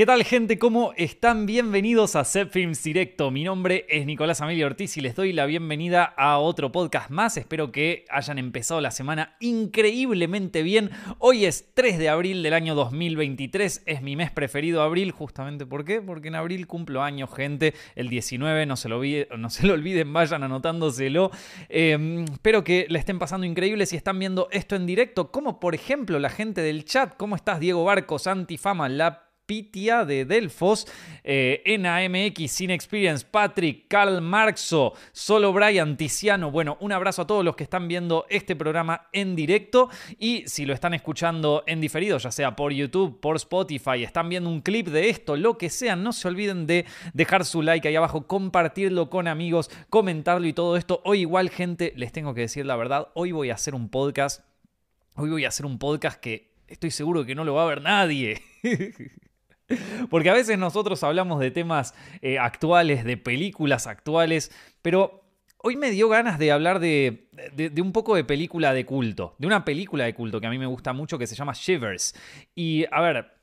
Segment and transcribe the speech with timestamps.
[0.00, 0.58] ¿Qué tal gente?
[0.58, 1.44] ¿Cómo están?
[1.44, 3.30] Bienvenidos a Set Directo.
[3.30, 7.36] Mi nombre es Nicolás Amelio Ortiz y les doy la bienvenida a otro podcast más.
[7.36, 10.90] Espero que hayan empezado la semana increíblemente bien.
[11.18, 13.82] Hoy es 3 de abril del año 2023.
[13.84, 15.10] Es mi mes preferido abril.
[15.10, 16.00] Justamente ¿por qué?
[16.00, 17.74] Porque en abril cumplo años, gente.
[17.94, 19.02] El 19, no se lo,
[19.36, 21.30] no se lo olviden, vayan anotándoselo.
[21.68, 25.30] Em, espero que le estén pasando increíble si están viendo esto en directo.
[25.30, 27.18] Como por ejemplo la gente del chat.
[27.18, 30.86] ¿Cómo estás, Diego Barcos, Antifama, La Pitia de Delfos,
[31.24, 36.52] eh, NAMX, Sin Experience, Patrick, Carl Marxo, Solo Brian, Tiziano.
[36.52, 39.90] Bueno, un abrazo a todos los que están viendo este programa en directo
[40.20, 44.48] y si lo están escuchando en diferido, ya sea por YouTube, por Spotify, están viendo
[44.48, 47.96] un clip de esto, lo que sea, no se olviden de dejar su like ahí
[47.96, 51.02] abajo, compartirlo con amigos, comentarlo y todo esto.
[51.04, 54.44] Hoy igual, gente, les tengo que decir la verdad, hoy voy a hacer un podcast.
[55.16, 57.82] Hoy voy a hacer un podcast que estoy seguro que no lo va a ver
[57.82, 58.40] nadie.
[60.10, 64.50] Porque a veces nosotros hablamos de temas eh, actuales, de películas actuales,
[64.82, 65.24] pero
[65.58, 69.46] hoy me dio ganas de hablar de, de, un poco de película de culto, de
[69.46, 72.14] una película de culto que a mí me gusta mucho que se llama Shivers.
[72.54, 73.39] Y a ver,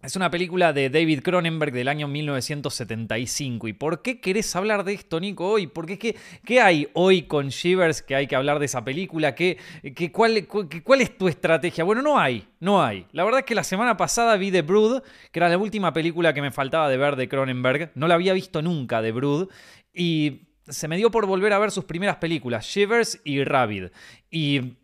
[0.00, 3.66] es una película de David Cronenberg del año 1975.
[3.66, 5.66] ¿Y por qué querés hablar de esto, Nico, hoy?
[5.66, 9.34] Porque ¿qué, qué hay hoy con Shivers que hay que hablar de esa película?
[9.34, 9.58] ¿Qué,
[9.96, 11.82] qué, cuál, ¿Cuál es tu estrategia?
[11.82, 13.06] Bueno, no hay, no hay.
[13.10, 16.32] La verdad es que la semana pasada vi The Brood, que era la última película
[16.32, 17.90] que me faltaba de ver de Cronenberg.
[17.96, 19.48] No la había visto nunca, The Brood.
[19.92, 23.86] Y se me dio por volver a ver sus primeras películas, Shivers y Rabid.
[24.30, 24.74] Y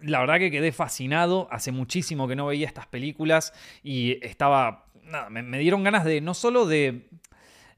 [0.00, 3.52] la verdad que quedé fascinado, hace muchísimo que no veía estas películas
[3.82, 7.08] y estaba, nada, me, dieron ganas de no solo de,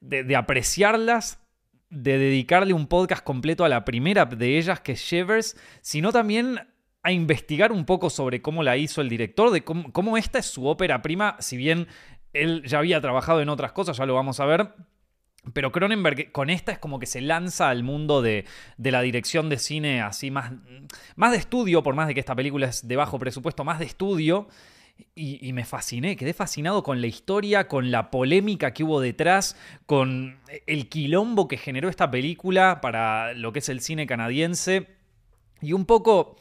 [0.01, 1.39] de, apreciarlas,
[1.89, 6.59] de dedicarle un podcast completo a la primera de ellas, que es Shivers, sino también
[7.03, 10.45] a investigar un poco sobre cómo la hizo el director, de cómo, cómo esta es
[10.45, 11.87] su ópera prima, si bien
[12.31, 14.73] él ya había trabajado en otras cosas, ya lo vamos a ver,
[15.51, 18.45] pero Cronenberg con esta es como que se lanza al mundo de,
[18.77, 20.53] la dirección de cine así más,
[21.15, 23.85] más de estudio, por más de que esta película es de bajo presupuesto, más de
[23.85, 24.47] estudio.
[25.15, 30.39] Y, me fasciné, quedé fascinado con la historia, con la polémica que hubo detrás, con
[30.67, 34.87] el quilombo que generó esta película para lo que es el cine canadiense.
[35.61, 36.37] Y un poco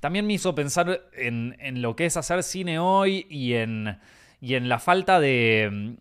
[0.00, 3.98] también me hizo pensar en, en lo que es hacer cine hoy y en,
[4.38, 5.96] y en la falta de,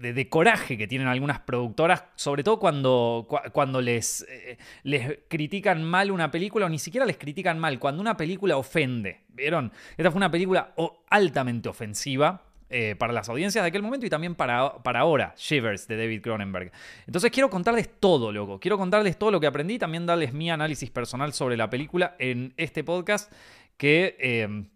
[0.00, 6.10] de, coraje que tienen algunas productoras, sobre todo cuando, cuando les, eh, les critican mal
[6.10, 9.20] una película o ni siquiera les critican mal, cuando una película ofende.
[9.28, 9.72] ¿Vieron?
[9.96, 10.74] Esta fue una película
[11.08, 12.42] altamente ofensiva.
[12.68, 16.20] Eh, para las audiencias de aquel momento y también para, para ahora, Shivers de David
[16.20, 16.72] Cronenberg.
[17.06, 18.58] Entonces quiero contarles todo, loco.
[18.58, 22.54] Quiero contarles todo lo que aprendí, también darles mi análisis personal sobre la película en
[22.56, 23.32] este podcast
[23.76, 24.66] que eh,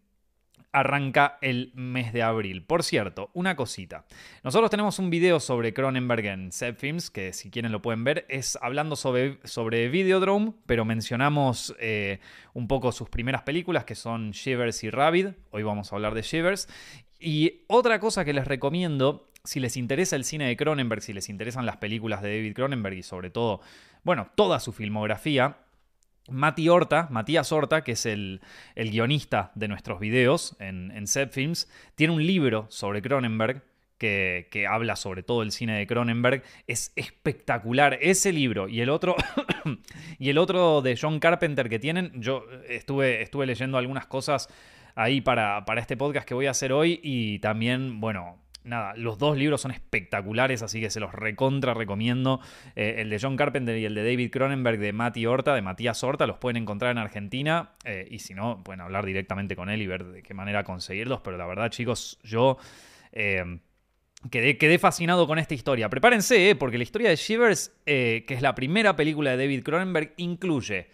[0.72, 2.62] arranca el mes de abril.
[2.62, 4.04] Por cierto, una cosita.
[4.44, 8.58] Nosotros tenemos un video sobre Cronenberg en Films, que si quieren lo pueden ver, es
[8.60, 12.20] hablando sobre, sobre Videodrome, pero mencionamos eh,
[12.54, 15.28] un poco sus primeras películas, que son Shivers y Rabid.
[15.50, 16.69] Hoy vamos a hablar de Shivers.
[17.19, 21.28] Y otra cosa que les recomiendo, si les interesa el cine de Cronenberg, si les
[21.28, 23.60] interesan las películas de David Cronenberg y sobre todo,
[24.03, 25.59] bueno, toda su filmografía,
[26.28, 28.41] Mati Horta, Matías Horta, que es el,
[28.76, 33.62] guionista de nuestros videos en, en Films, tiene un libro sobre Cronenberg
[33.98, 36.42] que, que, habla sobre todo el cine de Cronenberg.
[36.66, 39.14] Es espectacular ese libro y el otro,
[40.19, 42.12] y el otro de John Carpenter que tienen.
[42.20, 44.48] Yo estuve, estuve leyendo algunas cosas
[44.94, 49.19] ahí para, para este podcast que voy a hacer hoy y también, bueno, nada, los
[49.19, 52.41] dos libros son espectaculares, así que se los recontra recomiendo.
[52.76, 56.03] Eh, el de John Carpenter y el de David Cronenberg de Mati Horta, de Matías
[56.04, 57.72] Horta, los pueden encontrar en Argentina.
[57.84, 61.21] Eh, y si no, pueden hablar directamente con él y ver de qué manera conseguirlos.
[61.21, 62.59] Pero la verdad, chicos, yo.
[63.12, 63.59] Eh,
[64.31, 65.88] quedé, quedé, fascinado con esta historia.
[65.88, 70.88] Prepárense, porque la historia de Shivers, que es la primera película de David Cronenberg, incluye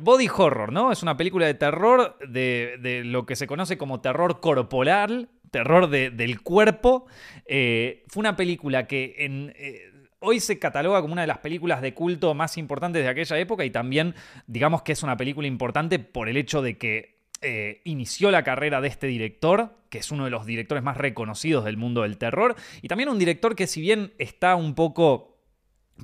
[0.00, 0.90] Body horror, ¿no?
[0.90, 5.88] Es una película de terror, de, de, lo que se conoce como terror corporal, terror
[5.88, 7.06] del cuerpo.
[7.46, 11.94] Eh, fue una película que eh, hoy se cataloga como una de las películas de
[11.94, 14.14] culto más importantes de aquella época y también
[14.46, 18.82] digamos que es una película importante por el hecho de que eh, inició la carrera
[18.82, 22.54] de este director, que es uno de los directores más reconocidos del mundo del terror,
[22.82, 25.35] y también un director que si bien está un poco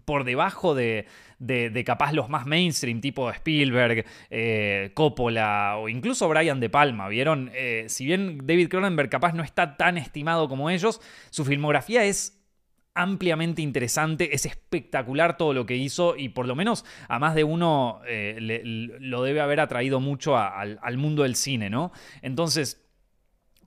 [0.04, 1.06] por debajo de,
[1.38, 7.50] de, capaz los más mainstream, tipo Spielberg, eh, Coppola o incluso Brian De Palma, ¿vieron?
[7.54, 11.00] Eh, si bien David Cronenberg capaz no está tan estimado como ellos,
[11.30, 12.38] su filmografía es
[12.94, 17.42] ampliamente interesante, es espectacular todo lo que hizo y por lo menos a más de
[17.42, 18.36] uno eh,
[19.00, 21.90] lo debe haber atraído mucho al, al mundo del cine, ¿no?
[22.20, 22.82] Entonces,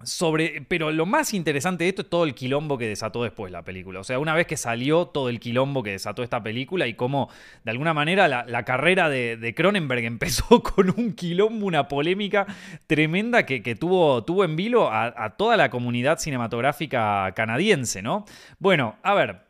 [0.03, 3.63] sobre, pero lo más interesante de esto es todo el quilombo que desató después la
[3.63, 3.99] película.
[3.99, 7.29] O sea, una vez que salió todo el quilombo que desató esta película y cómo,
[7.63, 12.45] de alguna manera, la, carrera de, Cronenberg empezó con un quilombo, una polémica
[12.87, 18.25] tremenda que, tuvo, tuvo en vilo a, toda la comunidad cinematográfica canadiense, ¿no?
[18.59, 19.41] Bueno, a ver,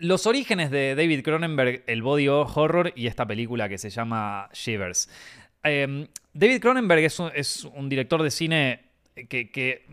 [0.00, 5.08] los orígenes de David Cronenberg, el body horror y esta película que se llama Shivers.
[5.62, 7.02] Em, David Cronenberg
[7.34, 8.87] es un, director de cine
[9.26, 9.84] que,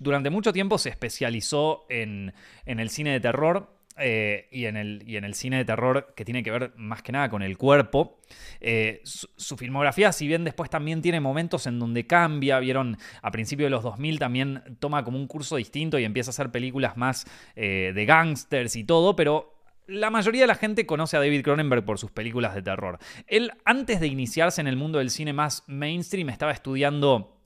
[0.00, 2.32] durante mucho tiempo se especializó en,
[2.64, 3.76] el cine de terror.
[4.02, 7.42] Eh, y, en el, cine de terror que tiene que ver más que nada con
[7.42, 8.18] el cuerpo.
[8.60, 13.66] Eh, su, filmografía, si bien después también tiene momentos en donde cambia, vieron, a principios
[13.66, 17.26] de los 2000 también toma como un curso distinto y empieza a hacer películas más
[17.56, 19.60] eh, de gangsters y todo, pero
[19.90, 22.98] la mayoría de la gente conoce a David Cronenberg por sus películas de terror.
[23.26, 27.39] Él, antes de iniciarse en el mundo del cine más mainstream, estaba estudiando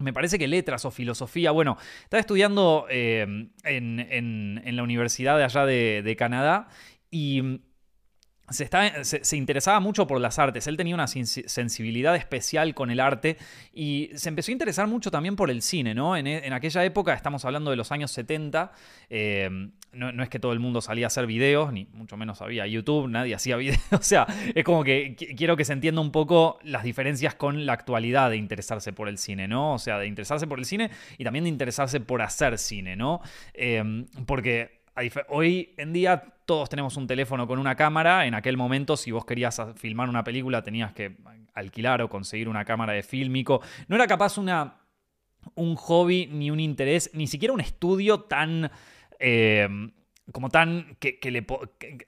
[0.00, 1.50] me parece que letras o filosofía.
[1.50, 6.68] Bueno, estaba estudiando eh, en, la universidad de allá de, Canadá
[7.10, 7.60] y
[8.48, 10.66] se, interesaba mucho por las artes.
[10.66, 13.36] Él tenía una sensibilidad especial con el arte
[13.72, 16.16] y se empezó a interesar mucho también por el cine, ¿no?
[16.16, 18.72] En, aquella época, estamos hablando de los años 70,
[19.08, 22.66] eh, no, es que todo el mundo salía a hacer videos, ni mucho menos había
[22.66, 23.80] YouTube, nadie hacía videos.
[23.92, 27.72] o sea, es como que quiero que se entienda un poco las diferencias con la
[27.72, 29.74] actualidad de interesarse por el cine, ¿no?
[29.74, 33.20] O sea, de interesarse por el cine y también de interesarse por hacer cine, ¿no?
[33.54, 34.80] Eh, porque
[35.28, 38.26] hoy en día todos tenemos un teléfono con una cámara.
[38.26, 41.16] En aquel momento, si vos querías filmar una película, tenías que
[41.54, 43.60] alquilar o conseguir una cámara de fílmico.
[43.88, 44.80] No era capaz una,
[45.54, 48.70] un hobby, ni un interés, ni siquiera un estudio tan.
[49.20, 49.68] Eh,
[50.32, 50.96] como tan.
[50.98, 51.46] Que,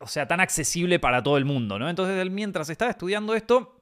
[0.01, 1.89] o sea, tan accesible para todo el mundo, ¿no?
[1.89, 3.81] Entonces, él, mientras estaba estudiando esto,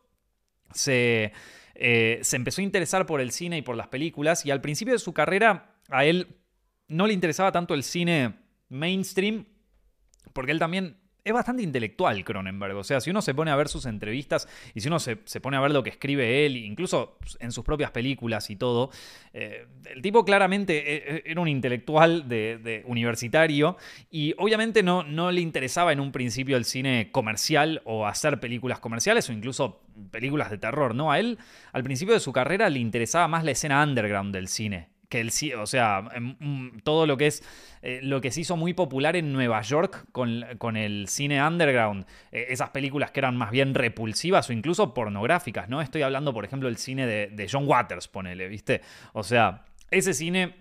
[0.73, 1.33] se.
[1.75, 4.45] Eh, se empezó a interesar por el cine y por las películas.
[4.45, 6.37] Y al principio de su carrera, a él
[6.89, 8.35] no le interesaba tanto el cine
[8.69, 9.47] mainstream,
[10.35, 12.77] porque él también es bastante intelectual Cronenberg.
[12.77, 15.57] O sea, si uno se pone a ver sus entrevistas y si uno se, pone
[15.57, 18.91] a ver lo que escribe él, incluso en sus propias películas y todo,
[19.33, 23.77] eh, el tipo claramente e, e, era un intelectual de, universitario
[24.11, 28.81] y obviamente no, no le interesaba en un principio el cine comercial o hacer películas
[28.81, 30.95] comerciales o incluso películas de terror.
[30.95, 31.39] No, a él
[31.73, 35.31] al principio de su carrera le interesaba más la escena underground del cine que el
[35.59, 37.43] o sea, em, mm, todo lo que es
[37.83, 42.47] eh, lo que se hizo muy popular en Nueva York con, el cine underground, eh,
[42.51, 45.83] esas películas que eran más bien repulsivas o incluso pornográficas, ¿no?
[45.83, 48.83] Estoy hablando, por ejemplo, del cine de, John Waters, ponele, ¿viste?
[49.13, 50.55] O sea, ese cine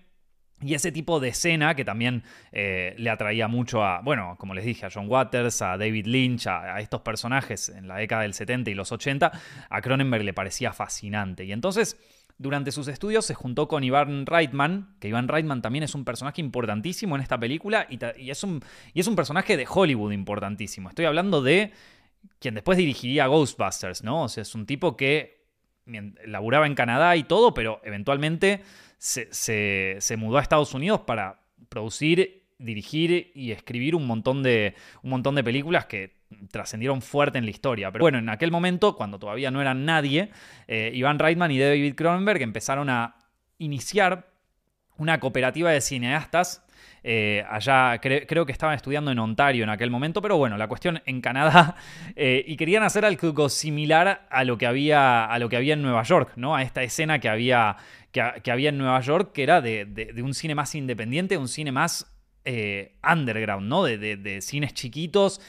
[0.62, 4.64] y ese tipo de escena que también eh, le atraía mucho a, bueno, como les
[4.64, 8.34] dije, a John Waters, a David Lynch, a, a, estos personajes en la década del
[8.34, 9.30] 70 y los 80,
[9.68, 11.44] a Cronenberg le parecía fascinante.
[11.44, 11.98] Y entonces
[12.40, 16.40] durante sus estudios se juntó con Ivan Reitman, que Ivan Reitman también es un personaje
[16.40, 17.98] importantísimo en esta película y,
[18.30, 18.62] es, un,
[19.14, 20.88] personaje de Hollywood importantísimo.
[20.88, 21.70] Estoy hablando de
[22.38, 24.22] quien después dirigiría Ghostbusters, ¿no?
[24.22, 25.44] O sea, es un tipo que
[26.24, 28.62] laburaba en Canadá y todo, pero eventualmente
[28.96, 29.28] se,
[30.00, 34.74] se mudó a Estados Unidos para producir, dirigir y escribir un montón de
[35.44, 36.19] películas que
[36.50, 37.90] trascendieron fuerte en la historia.
[37.90, 40.30] Pero bueno, en aquel momento, cuando todavía no eran nadie,
[40.68, 43.16] eh, Iván Reitman y David Cronenberg empezaron a
[43.58, 44.28] iniciar
[44.96, 46.64] una cooperativa de cineastas.
[47.02, 51.02] Eh, allá creo que estaban estudiando en Ontario en aquel momento, pero bueno, la cuestión
[51.06, 51.76] en Canadá
[52.16, 55.82] eh, y querían hacer algo similar a lo que había a lo que había en
[55.82, 56.54] Nueva York, ¿no?
[56.54, 57.76] A esta escena que había
[58.12, 62.06] que, había en Nueva York, que era de, un cine más independiente, un cine más
[63.02, 63.84] underground, ¿no?
[63.84, 65.40] de cines chiquitos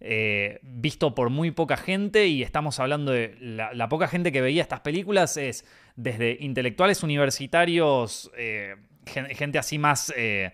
[0.00, 4.62] eh, visto por muy poca gente y estamos hablando de la, poca gente que veía
[4.62, 5.64] estas películas es
[5.96, 8.76] desde intelectuales universitarios, eh,
[9.06, 10.52] gente así más eh,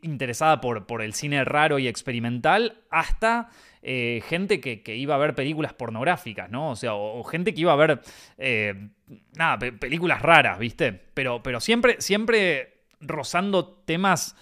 [0.00, 3.50] interesada por, el cine raro y experimental, hasta
[3.82, 6.70] gente que, iba a ver películas pornográficas, ¿no?
[6.70, 8.00] O sea, o, gente que iba a ver,
[9.34, 10.92] nada, películas raras, ¿viste?
[10.92, 14.36] Pero, pero siempre, siempre rozando temas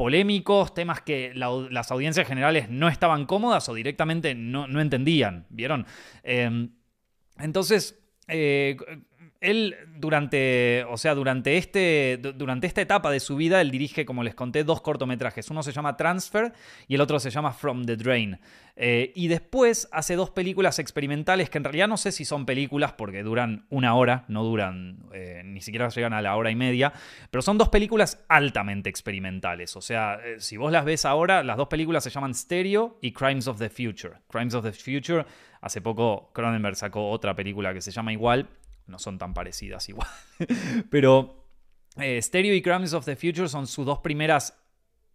[0.00, 5.86] polémicos, temas que las audiencias generales no estaban cómodas o directamente no, entendían, ¿vieron?
[6.22, 6.70] Em,
[7.38, 8.78] entonces, eh,
[9.40, 14.22] él durante, o sea, durante, este, durante esta etapa de su vida, él dirige, como
[14.22, 15.50] les conté, dos cortometrajes.
[15.50, 16.52] Uno se llama Transfer
[16.86, 18.38] y el otro se llama From the Drain.
[18.76, 22.92] Eh, y después hace dos películas experimentales que en realidad no sé si son películas
[22.92, 26.92] porque duran una hora, no duran, eh, ni siquiera llegan a la hora y media,
[27.30, 29.74] pero son dos películas altamente experimentales.
[29.76, 33.12] O sea, eh, si vos las ves ahora, las dos películas se llaman Stereo y
[33.12, 34.14] Crimes of the Future.
[34.30, 35.24] Crimes of the Future,
[35.60, 38.48] hace poco Cronenberg sacó otra película que se llama igual
[38.90, 40.08] no son tan parecidas igual.
[40.90, 41.40] Pero
[41.96, 44.56] Eh, Stereo y Crimes of the Future son sus dos primeras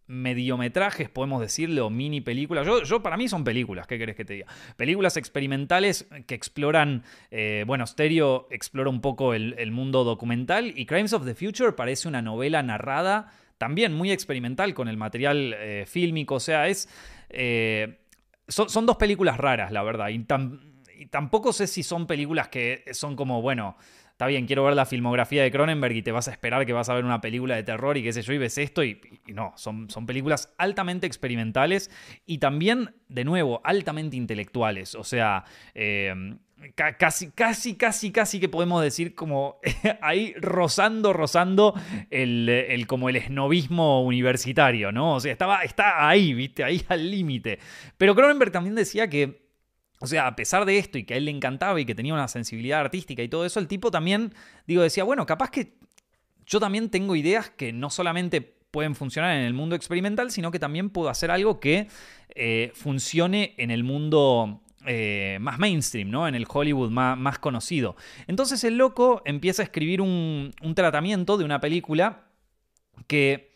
[0.08, 2.64] mediometrajes, podemos decirle, o mini películas.
[2.64, 4.46] Yo, yo, para mí son películas, ¿qué querés que te diga?
[4.76, 11.12] Películas experimentales que exploran, eh, bueno, Stereo explora un poco el, mundo documental y Crimes
[11.12, 16.36] of the Future parece una novela narrada, también muy experimental con el material eh, fílmico,
[16.36, 16.88] o sea, es...
[18.48, 20.20] Son, son, dos películas raras, la verdad, y
[21.10, 23.76] tampoco sé si son películas que son como, bueno,
[24.16, 26.88] está bien, quiero ver la filmografía de Cronenberg y te vas a esperar que vas
[26.88, 29.52] a ver una película de terror y qué sé yo, y ves esto y, no,
[29.56, 31.90] son, son películas altamente experimentales
[32.24, 34.94] y también, de nuevo, altamente intelectuales.
[34.94, 36.38] O sea, em,
[36.74, 39.60] casi, casi, casi, casi que podemos decir como
[40.00, 41.74] ahí rozando, rozando
[42.10, 45.16] el, como el esnovismo universitario, ¿no?
[45.16, 47.58] O sea, estaba, está ahí, viste, ahí al límite.
[47.98, 49.45] Pero Cronenberg también decía que
[50.00, 52.14] o sea, a pesar de esto y que a él le encantaba y que tenía
[52.14, 54.34] una sensibilidad artística y todo eso, el tipo también,
[54.66, 55.74] digo, decía, bueno, capaz que
[56.46, 60.58] yo también tengo ideas que no solamente pueden funcionar en el mundo experimental, sino que
[60.58, 61.88] también puedo hacer algo que
[62.34, 66.28] eh, funcione en el mundo eh, más mainstream, ¿no?
[66.28, 67.96] En el Hollywood más, conocido.
[68.26, 72.26] Entonces el loco empieza a escribir un, tratamiento de una película
[73.06, 73.50] que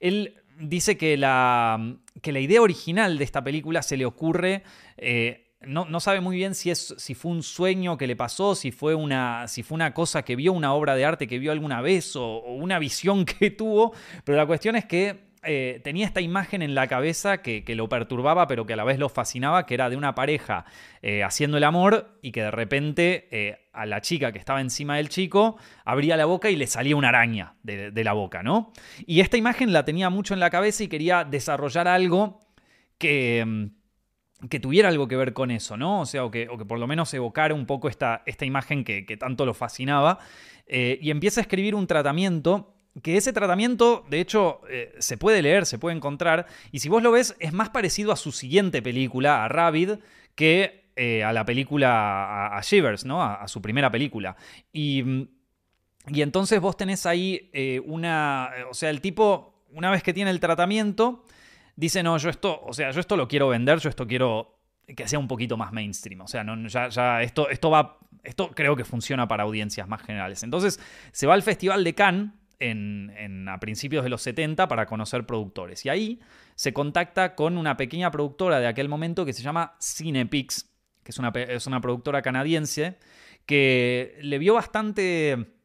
[0.00, 4.62] él dice que la, que la idea original de esta película se le ocurre
[4.96, 8.72] eh, no, sabe muy bien si, es, si fue un sueño que le pasó, si
[8.72, 11.80] fue, una, si fue una cosa que vio, una obra de arte que vio alguna
[11.80, 13.92] vez o, una visión que tuvo,
[14.24, 18.46] pero la cuestión es que eh, tenía esta imagen en la cabeza que, lo perturbaba,
[18.46, 20.64] pero que a la vez lo fascinaba, que era de una pareja
[21.02, 24.98] eh, haciendo el amor y que de repente eh, a la chica que estaba encima
[24.98, 28.72] del chico abría la boca y le salía una araña de, de la boca, ¿no?
[29.04, 32.38] Y esta imagen la tenía mucho en la cabeza y quería desarrollar algo
[32.98, 33.81] que mm,
[34.48, 36.00] que tuviera algo que ver con eso, ¿no?
[36.00, 39.46] O sea, o que, por lo menos evocara un poco esta, esta imagen que, tanto
[39.46, 40.18] lo fascinaba.
[40.66, 45.40] Eh, y empieza a escribir un tratamiento que ese tratamiento, de hecho, eh, se puede
[45.40, 48.82] leer, se puede encontrar, y si vos lo ves, es más parecido a su siguiente
[48.82, 50.00] película, a Rabbit,
[50.34, 53.22] que eh, a la película, a, Shivers, ¿no?
[53.22, 54.36] A, su primera película.
[54.74, 55.28] Y,
[56.08, 57.50] y, entonces vos tenés ahí
[57.86, 61.24] una, o sea, el tipo, una vez que tiene el tratamiento,
[61.76, 65.08] dice, no, yo esto, o sea, yo esto lo quiero vender, yo esto quiero que
[65.08, 66.20] sea un poquito más mainstream.
[66.22, 70.42] O sea, no, ya, esto, esto va, esto creo que funciona para audiencias más generales.
[70.42, 70.80] Entonces
[71.12, 75.84] se va al Festival de Cannes en, a principios de los 70 para conocer productores.
[75.84, 76.20] Y ahí
[76.54, 80.70] se contacta con una pequeña productora de aquel momento que se llama Cinepix,
[81.02, 82.98] que es una, es una productora canadiense,
[83.46, 85.56] que le vio bastante...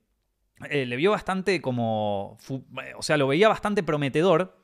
[0.71, 2.39] Eh, le vio bastante como...
[2.97, 4.56] O sea, lo veía bastante prometedor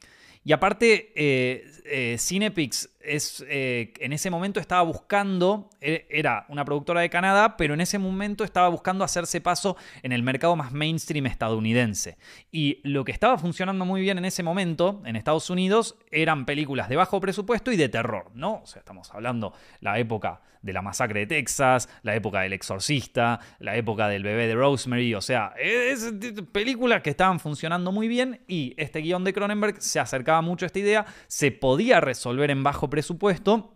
[0.45, 6.65] y aparte, eh, eh, Cinepix es, eh, en ese momento estaba buscando, e, era una
[6.65, 10.71] productora de Canadá, pero en ese momento estaba buscando hacerse paso en el mercado más
[10.71, 12.17] mainstream estadounidense.
[12.51, 16.89] Y lo que estaba funcionando muy bien en ese momento en Estados Unidos eran películas
[16.89, 18.61] de bajo presupuesto y de terror, ¿no?
[18.63, 23.39] O sea, estamos hablando la época de la masacre de Texas, la época del exorcista,
[23.59, 26.13] la época del bebé de Rosemary, o sea, es,
[26.51, 30.67] películas que estaban funcionando muy bien y este guion de Cronenberg se acercaba mucho a
[30.67, 33.73] esta idea, se podía resolver en bajo presupuesto.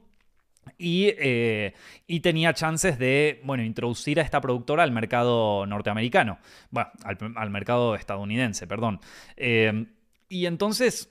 [0.77, 1.73] Y, eh,
[2.05, 6.37] y, tenía chances de, bueno, introducir a esta productora al mercado norteamericano,
[6.69, 6.91] bueno,
[7.35, 8.99] al, mercado estadounidense, perdón.
[9.37, 9.87] Eh,
[10.29, 11.09] y entonces,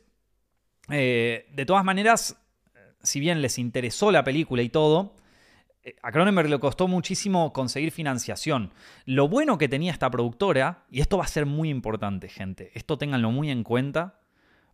[0.88, 2.40] eh, de todas maneras,
[3.02, 5.16] si bien les interesó la película y todo,
[6.02, 8.72] a Cronenberg le costó muchísimo conseguir financiación.
[9.04, 12.98] Lo bueno que tenía esta productora, y esto va a ser muy importante, gente, esto
[12.98, 14.20] ténganlo muy en cuenta,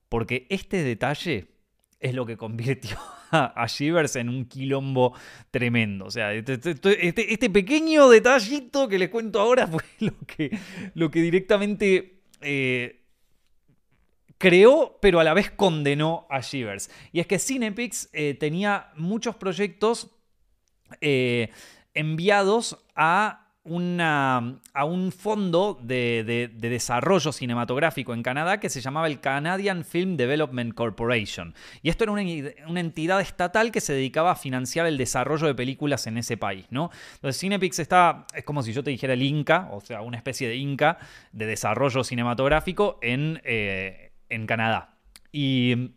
[0.09, 1.53] porque este detalle
[2.03, 2.99] es lo que convirtió
[3.31, 5.15] a Shivers en un quilombo
[5.51, 6.07] tremendo.
[6.07, 10.59] O sea, este, este, este, este, pequeño detallito que les cuento ahora fue lo que,
[10.95, 13.05] lo que directamente eh,
[14.37, 16.91] creó, pero a la vez condenó a Shivers.
[17.13, 20.11] Y es que Cinepix eh, tenía muchos proyectos
[21.01, 21.51] eh,
[21.95, 29.85] enviados a a un fondo de, desarrollo cinematográfico en Canadá que se llamaba el Canadian
[29.85, 31.55] Film Development Corporation.
[31.81, 36.07] Y esto era una, entidad estatal que se dedicaba a financiar el desarrollo de películas
[36.09, 36.91] en ese país, ¿no?
[37.15, 40.49] Entonces Cinepix está, es como si yo te dijera el Inca, o sea, una especie
[40.49, 40.99] de Inca
[41.31, 44.97] de desarrollo cinematográfico en, eh, en Canadá.
[45.31, 45.93] Y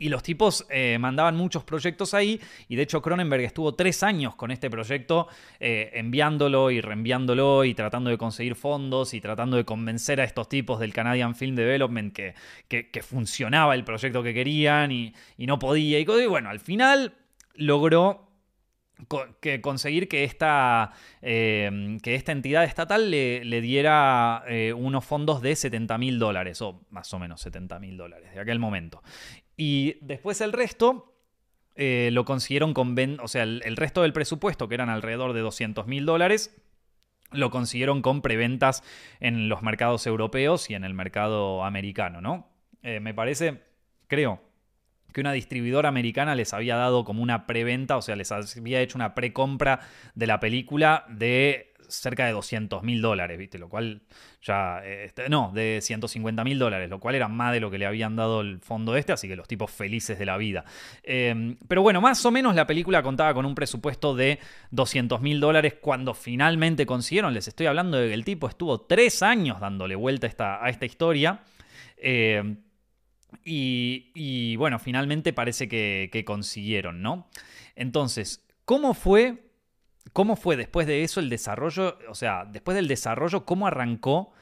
[0.00, 4.34] y los tipos eh, mandaban muchos proyectos ahí y de hecho Cronenberg estuvo tres años
[4.34, 5.28] con este proyecto
[5.60, 10.48] eh, enviándolo y reenviándolo y tratando de conseguir fondos y tratando de convencer a estos
[10.48, 12.34] tipos del Canadian Film Development que,
[13.02, 15.98] funcionaba el proyecto que querían y, no podía.
[15.98, 17.14] Y, bueno, al final
[17.54, 18.28] logró
[19.62, 24.44] conseguir que esta, que esta entidad estatal le, diera
[24.76, 28.58] unos fondos de 70 mil dólares, o más o menos 70 mil dólares de aquel
[28.58, 29.02] momento.
[29.60, 31.14] Y después el resto
[31.76, 32.96] lo consiguieron con...
[33.20, 36.54] O sea, el, el, resto del presupuesto, que eran alrededor de 200 mil dólares,
[37.32, 38.82] lo consiguieron con preventas
[39.20, 42.48] en los mercados europeos y en el mercado americano, ¿no?
[42.82, 43.62] Eh, me parece,
[44.06, 44.40] creo,
[45.12, 48.96] que una distribuidora americana les había dado como una preventa, o sea, les había hecho
[48.96, 49.80] una precompra
[50.14, 53.58] de la película de cerca de 200 mil dólares, ¿viste?
[53.58, 54.02] Lo cual
[54.42, 57.86] ya, este, no, de 150 mil dólares, lo cual era más de lo que le
[57.86, 60.64] habían dado el fondo este, así que los tipos felices de la vida.
[61.02, 64.38] Em, pero bueno, más o menos la película contaba con un presupuesto de
[64.70, 69.22] 200 mil dólares cuando finalmente consiguieron, les estoy hablando de que el tipo estuvo tres
[69.22, 70.26] años dándole vuelta
[70.62, 71.40] a esta, historia.
[71.96, 72.56] Em,
[73.44, 77.28] y, bueno, finalmente parece que consiguieron, ¿no?
[77.76, 79.49] Entonces, ¿cómo fue
[80.12, 81.98] ¿Cómo fue después de eso el desarrollo?
[82.08, 84.32] O sea, después del desarrollo, ¿cómo arrancó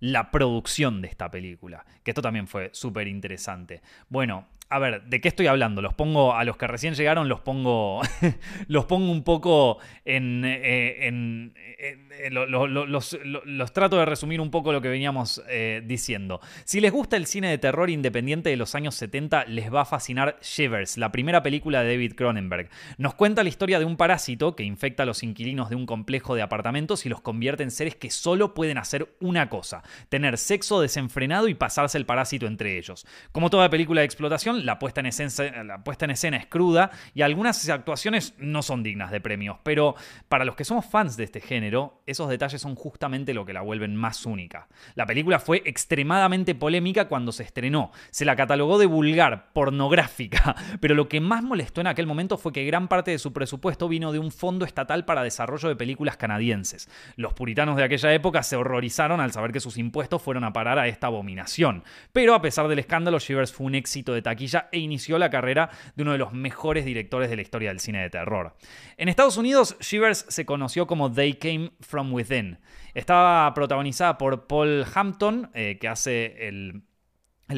[0.00, 1.84] la producción de esta película?
[2.02, 3.82] Que esto también fue súper interesante.
[4.08, 5.82] Bueno, a ver, ¿de qué estoy hablando?
[5.82, 8.00] Los pongo, a los que recién llegaron, los pongo,
[8.68, 15.42] los pongo un poco en, eh, los, trato de resumir un poco lo que veníamos
[15.48, 16.40] eh, diciendo.
[16.64, 19.84] Si les gusta el cine de terror independiente de los años 70, les va a
[19.84, 22.68] fascinar Shivers, la primera película de David Cronenberg.
[22.98, 26.34] Nos cuenta la historia de un parásito que infecta a los inquilinos de un complejo
[26.34, 30.80] de apartamentos y los convierte en seres que solo pueden hacer una cosa, tener sexo
[30.80, 33.06] desenfrenado y pasarse el parásito entre ellos.
[33.30, 36.90] Como toda película de explotación, la puesta en, escena, la puesta en escena es cruda
[37.14, 39.94] y algunas actuaciones no son dignas de premios, pero
[40.28, 43.62] para los que somos fans de este género, esos detalles son justamente lo que la
[43.62, 44.68] vuelven más única.
[44.94, 50.94] La película fue extremadamente polémica cuando se estrenó, se la catalogó de vulgar, pornográfica, pero
[50.94, 54.12] lo que más molestó en aquel momento fue que gran parte de su presupuesto vino
[54.12, 56.88] de un fondo estatal para desarrollo de películas canadienses.
[57.16, 60.78] Los puritanos de aquella época se horrorizaron al saber que sus impuestos fueron a parar
[60.78, 64.78] a esta abominación, pero a pesar del escándalo, Shivers fue un éxito de taquilla e
[64.78, 68.10] inició la carrera de uno de los mejores directores de la historia del cine de
[68.10, 68.54] terror.
[68.96, 72.58] En Estados Unidos, Shivers se conoció como They Came From Within.
[72.94, 76.82] Estaba protagonizada por Paul Hampton, eh, que hace el,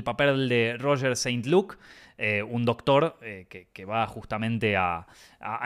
[0.04, 1.48] papel de Roger St.
[1.48, 1.76] Luke.
[2.18, 5.06] Eh, un doctor eh, que, va justamente a,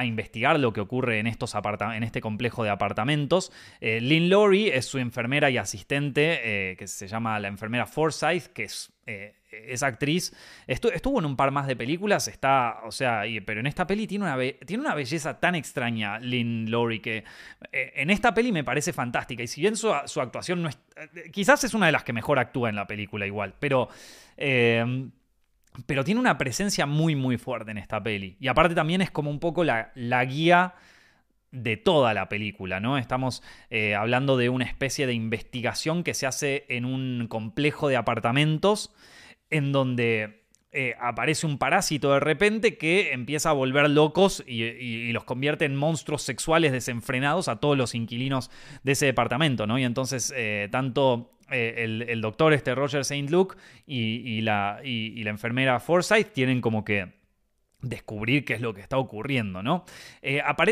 [0.02, 3.52] investigar lo que ocurre en, estos en este complejo de apartamentos.
[3.80, 8.92] Lynn Laurie es su enfermera y asistente, que se llama la enfermera Forsyth, que es
[9.50, 10.32] esa actriz
[10.66, 14.24] estuvo en un par más de películas, está, o sea, pero en esta peli tiene
[14.24, 17.24] una, belleza tan extraña, Lynn Laurie, que
[17.72, 19.42] eh, en esta peli me parece fantástica.
[19.42, 22.38] Y si bien su, actuación no es, eh, quizás es una de las que mejor
[22.38, 23.88] actúa en la película igual, pero...
[24.36, 25.08] Eh,
[25.86, 28.36] pero tiene una presencia muy, muy fuerte en esta peli.
[28.40, 30.74] Y aparte también es como un poco la guía
[31.52, 32.98] de toda la película, ¿no?
[32.98, 33.42] Estamos
[33.96, 38.94] hablando de una especie de investigación que se hace en un complejo de apartamentos
[39.50, 40.40] en donde
[40.72, 45.74] eh, aparece un parásito de repente que empieza a volver locos y, los convierte en
[45.74, 48.52] monstruos sexuales desenfrenados a todos los inquilinos
[48.84, 49.80] de ese departamento, ¿no?
[49.80, 53.28] Y entonces eh, tanto eh, el, doctor este Roger St.
[53.30, 57.19] Luke y, la, y, la, enfermera Forsyth tienen como que
[57.82, 59.84] descubrir qué es lo que está ocurriendo, ¿no?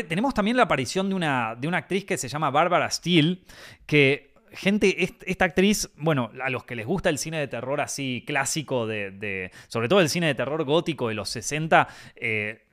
[0.07, 3.39] tenemos también la aparición de una, de una actriz que se llama Barbara Steele,
[3.85, 4.95] que gente,
[5.25, 9.51] esta actriz, bueno, a los que les gusta el cine de terror así clásico, de,
[9.67, 12.65] sobre todo el cine de terror gótico de los 60, eh,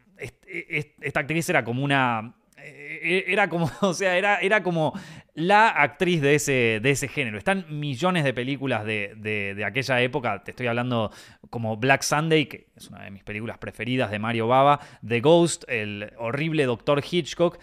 [1.01, 2.35] esta actriz era como una...
[2.69, 4.93] Eh, era como, o sea, era, era como
[5.35, 7.39] la actriz de ese, de ese género.
[7.39, 10.43] Están millones de películas de, de, aquella época.
[10.43, 11.13] Te estoy hablando
[11.51, 14.81] como Black Sunday, que es una de mis películas preferidas de Mario Baba.
[15.07, 17.59] The Ghost, el horrible Doctor Hitchcock.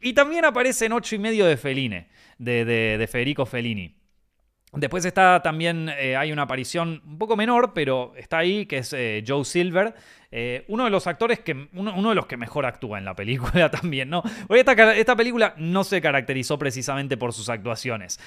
[0.00, 3.94] Y también aparece en ocho y medio de Feline de, Federico Fellini.
[4.76, 8.92] Después está también, eh, hay una aparición un poco menor, pero está ahí, que es
[8.92, 9.94] eh, Joe Silver,
[10.32, 13.70] eh, uno de los actores que, uno, de los que mejor actúa en la película
[13.70, 14.24] también, ¿no?
[14.50, 18.18] esta, esta película no se caracterizó precisamente por sus actuaciones.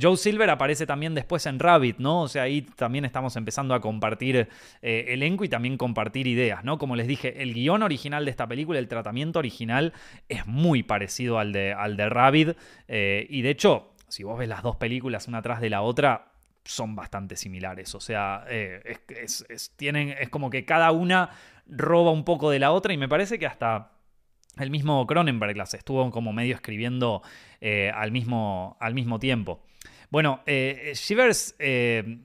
[0.00, 2.22] Joe Silver aparece también después en Rabbit, ¿no?
[2.22, 4.48] O sea, ahí también estamos empezando a compartir
[4.82, 6.76] elenco y también compartir ideas, ¿no?
[6.76, 9.94] Como les dije, el guion original de esta película, el tratamiento original
[10.28, 12.56] es muy parecido al de, al de Rabbit,
[12.88, 16.32] y de hecho si vos ves las dos películas una tras de la otra,
[16.68, 17.94] son bastante similares.
[17.94, 21.30] O sea, eh, es, tienen, es como que cada una
[21.66, 23.92] roba un poco de la otra y me parece que hasta
[24.58, 27.22] el mismo Cronenberg las estuvo como medio escribiendo
[27.60, 29.64] eh, al, mismo, al mismo tiempo.
[30.10, 31.54] Bueno, eh, Shivers,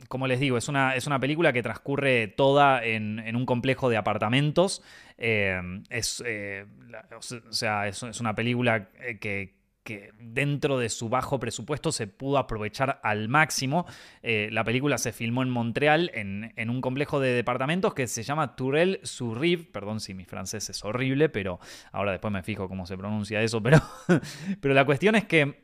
[0.08, 3.98] como les digo, es una, es una película que transcurre toda en, un complejo de
[3.98, 4.82] apartamentos.
[5.18, 8.88] Es, o sea, es, una película
[9.20, 9.63] que,
[10.20, 13.86] dentro de su bajo presupuesto se pudo aprovechar al máximo.
[14.22, 19.00] la película se filmó en Montreal, en, un complejo de departamentos que se llama Tourelle
[19.04, 19.66] sur Rive.
[19.72, 21.60] Perdón si mi francés es horrible, pero
[21.92, 23.62] ahora después me fijo cómo se pronuncia eso.
[23.62, 23.82] Pero,
[24.62, 25.64] pero la cuestión es que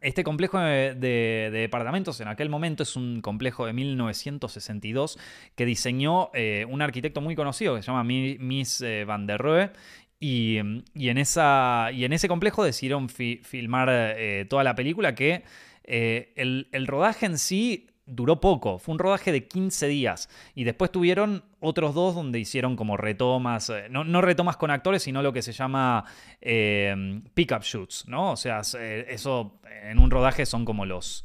[0.00, 5.18] este complejo de, departamentos en aquel momento es un complejo de 1962
[5.54, 9.70] que diseñó eh, un arquitecto muy conocido que se llama Miss eh, Van der Rohe.
[10.18, 15.44] Y, en esa, y en ese complejo decidieron filmar eh, toda la película que
[15.84, 20.28] el, el rodaje en sí duró poco, fue un rodaje de 15 días.
[20.54, 25.22] Y después tuvieron otros dos donde hicieron como retomas, eh, no, retomas con actores, sino
[25.22, 26.04] lo que se llama
[26.40, 28.32] eh, pick-up shoots, ¿no?
[28.32, 31.24] O sea, eh, eso en un rodaje son como los,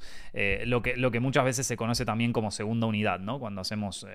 [0.66, 3.40] lo, que, lo que muchas veces se conoce también como segunda unidad, ¿no?
[3.40, 4.06] Cuando hacemos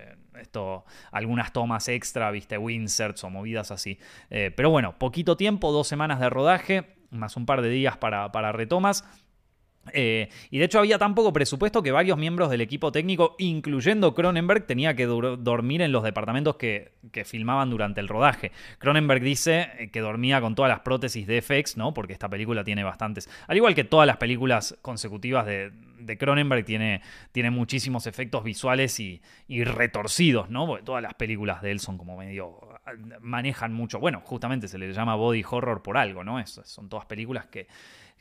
[0.41, 3.99] esto, algunas tomas extra, viste, winserts o movidas así.
[4.29, 8.53] pero bueno, poquito tiempo, dos semanas de rodaje, más un par de días para, para
[8.53, 9.05] retomas
[9.93, 14.15] eh, y de hecho había tan poco presupuesto que varios miembros del equipo técnico, incluyendo
[14.15, 16.93] Cronenberg, tenía que dormir en los departamentos que,
[17.25, 18.53] filmaban durante el rodaje.
[18.79, 21.95] Cronenberg dice eh, que dormía con todas las prótesis de FX, ¿no?
[21.95, 23.29] Porque esta película tiene bastantes.
[23.49, 25.73] Al igual que todas las películas consecutivas de,
[26.19, 27.01] Cronenberg, tiene,
[27.33, 29.21] tiene, muchísimos efectos visuales y,
[29.65, 30.67] retorcidos, ¿no?
[30.67, 32.61] Porque todas las películas de él son como medio.
[33.21, 33.99] manejan mucho.
[33.99, 36.45] Bueno, justamente se le llama body horror por algo, ¿no?
[36.47, 37.67] son todas películas que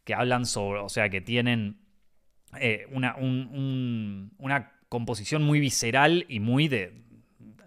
[0.05, 1.79] que hablan sobre, o sea, que tienen
[2.59, 6.93] eh, una, una, composición muy visceral y muy de,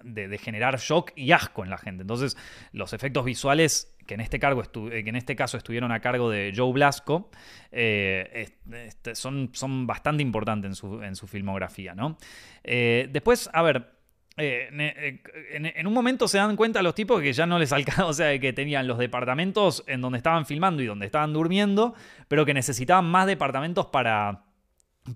[0.03, 2.03] de, generar shock y asco en la gente.
[2.03, 2.39] Entonces,
[2.73, 6.31] los efectos visuales que en este, cargo eh, que en este caso estuvieron a cargo
[6.31, 7.29] de Joe Blasco,
[7.71, 11.95] eh, este, son, son bastante importantes en su, en su filmografía.
[11.95, 12.17] ¿no?
[12.63, 13.98] después, a ver,
[14.39, 18.09] eh, eh, en, un momento se dan cuenta los tipos que ya no les alcanzaba,
[18.09, 21.95] o sea, que tenían los departamentos en donde estaban filmando y donde estaban durmiendo,
[22.29, 24.45] pero que necesitaban más departamentos para,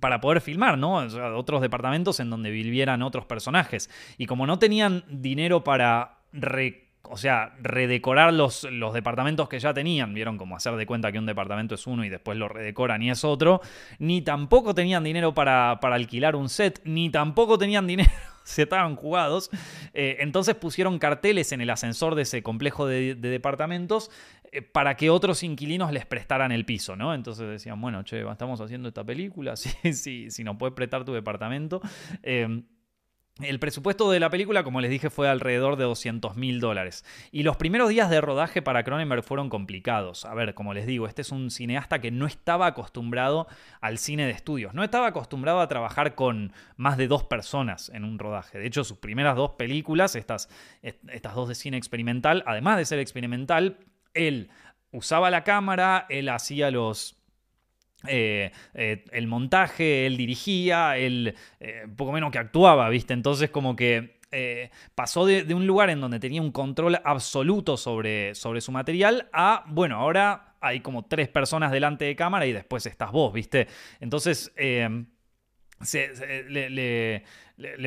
[0.00, 0.96] para poder filmar, ¿no?
[0.96, 3.90] O sea, otros departamentos en donde vivieran otros personajes.
[4.18, 6.18] Y como no tenían dinero para
[7.04, 11.18] o sea, redecorar los, los, departamentos que ya tenían, vieron como hacer de cuenta que
[11.18, 13.61] un departamento es uno y después lo redecoran y es otro,
[13.98, 18.11] ni tampoco tenían dinero para, para alquilar un set, ni tampoco tenían dinero
[18.44, 19.50] se estaban jugados.
[19.94, 24.11] Eh, entonces pusieron carteles en el ascensor de ese complejo de, departamentos
[24.50, 27.14] eh, para que otros inquilinos les prestaran el piso, ¿no?
[27.14, 31.12] Entonces decían, bueno, che, estamos haciendo esta película, sí, sí, si nos puedes prestar tu
[31.12, 31.81] departamento.
[32.22, 32.62] Eh,
[33.40, 37.04] el presupuesto de la película, como les dije, fue alrededor de 200 mil dólares.
[37.30, 40.26] Y los primeros días de rodaje para Cronenberg fueron complicados.
[40.26, 43.46] A ver, como les digo, este es un cineasta que no estaba acostumbrado
[43.80, 44.74] al cine de estudios.
[44.74, 48.58] No estaba acostumbrado a trabajar con más de dos personas en un rodaje.
[48.58, 50.50] De hecho, sus primeras dos películas, estas,
[50.82, 53.78] estas dos de cine experimental, además de ser experimental,
[54.12, 54.50] él
[54.90, 57.21] usaba la cámara, él hacía los
[58.06, 63.14] eh, eh, el montaje, él dirigía, él eh, poco menos que actuaba, ¿viste?
[63.14, 64.20] Entonces como que
[64.94, 69.62] pasó de, un lugar en donde tenía un control absoluto sobre, sobre su material a,
[69.68, 73.68] bueno, ahora hay como tres personas delante de cámara y después estás vos, ¿viste?
[74.00, 74.52] Entonces...
[74.56, 75.06] le,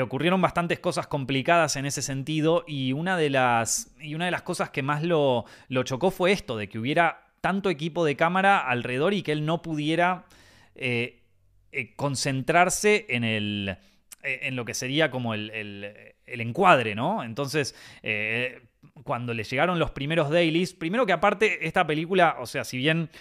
[0.03, 4.43] ocurrieron bastantes cosas complicadas en ese sentido y una de las, y una de las
[4.43, 8.57] cosas que más lo, lo chocó fue esto, de que hubiera tanto equipo de cámara
[8.57, 10.25] alrededor y que él no pudiera
[10.73, 11.21] eh,
[11.71, 13.77] eh, concentrarse en el
[14.23, 15.85] eh, en lo que sería como el,
[16.25, 17.23] encuadre, ¿no?
[17.23, 17.75] Entonces,
[19.03, 23.11] cuando le llegaron los primeros dailies, primero que aparte esta película, o sea, si bien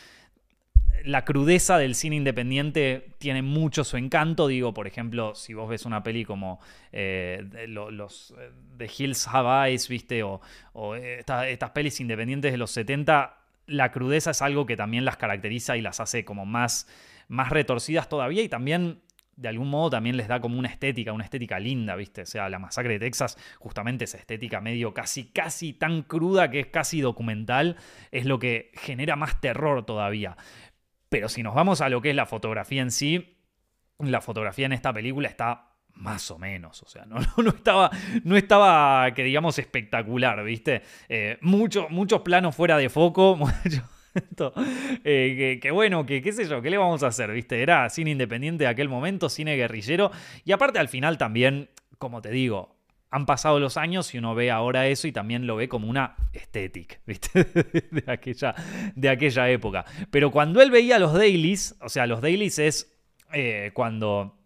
[1.05, 4.47] la crudeza del cine independiente tiene mucho su encanto.
[4.47, 6.61] Digo, por ejemplo, si vos ves una peli como
[6.93, 8.35] los
[8.79, 10.23] The Hills Have Eyes, ¿viste?
[10.23, 10.41] O,
[10.95, 15.81] estas pelis independientes de los 70 la crudeza es algo que también las caracteriza y
[15.81, 16.89] las hace como más,
[17.29, 19.03] más retorcidas todavía y también
[19.37, 22.23] de algún modo también les da como una estética, una estética linda, ¿viste?
[22.23, 26.61] O sea, la masacre de Texas, justamente esa estética medio casi, casi tan cruda que
[26.61, 27.77] es casi documental,
[28.13, 30.37] es lo que genera más terror todavía.
[31.09, 33.39] Pero si nos vamos a lo que es la fotografía en sí,
[33.99, 37.91] la fotografía en esta película está más o menos, o sea, no, no, estaba,
[38.25, 40.83] no estaba, que digamos, espectacular, ¿viste?
[41.09, 43.39] Eh, muchos planos fuera de foco,
[45.05, 47.31] eh, que, bueno, que qué sé yo, ¿qué le vamos a hacer?
[47.33, 47.63] ¿Viste?
[47.63, 50.11] Era cine independiente de aquel momento, cine guerrillero,
[50.45, 52.75] y aparte al final también, como te digo,
[53.11, 56.17] han pasado los años y uno ve ahora eso y también lo ve como una
[56.33, 57.45] estética, ¿viste?
[57.91, 58.55] De aquella,
[58.97, 59.85] de aquella época.
[60.11, 63.01] Pero cuando él veía los dailies, o sea, los dailies es
[63.33, 64.44] eh, cuando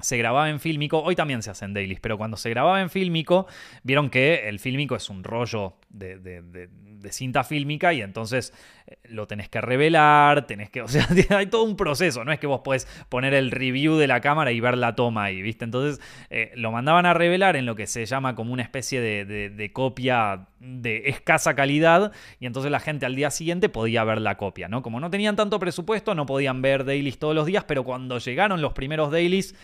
[0.00, 3.46] se grababa en fílmico, hoy también se hacen dailies, pero cuando se grababa en fílmico,
[3.82, 6.68] vieron que el fílmico es un rollo de,
[7.10, 8.52] cinta fílmica y entonces
[8.86, 12.38] eh, lo tenés que revelar, tenés que, o sea, hay todo un proceso, no es
[12.38, 15.64] que vos podés poner el review de la cámara y ver la toma ahí, ¿viste?
[15.64, 19.70] Entonces eh, lo mandaban a revelar en lo que se llama como una especie de,
[19.72, 24.68] copia de escasa calidad y entonces la gente al día siguiente podía ver la copia,
[24.68, 24.82] ¿no?
[24.82, 28.60] Como no tenían tanto presupuesto, no podían ver dailies todos los días, pero cuando llegaron
[28.60, 29.54] los primeros dailies,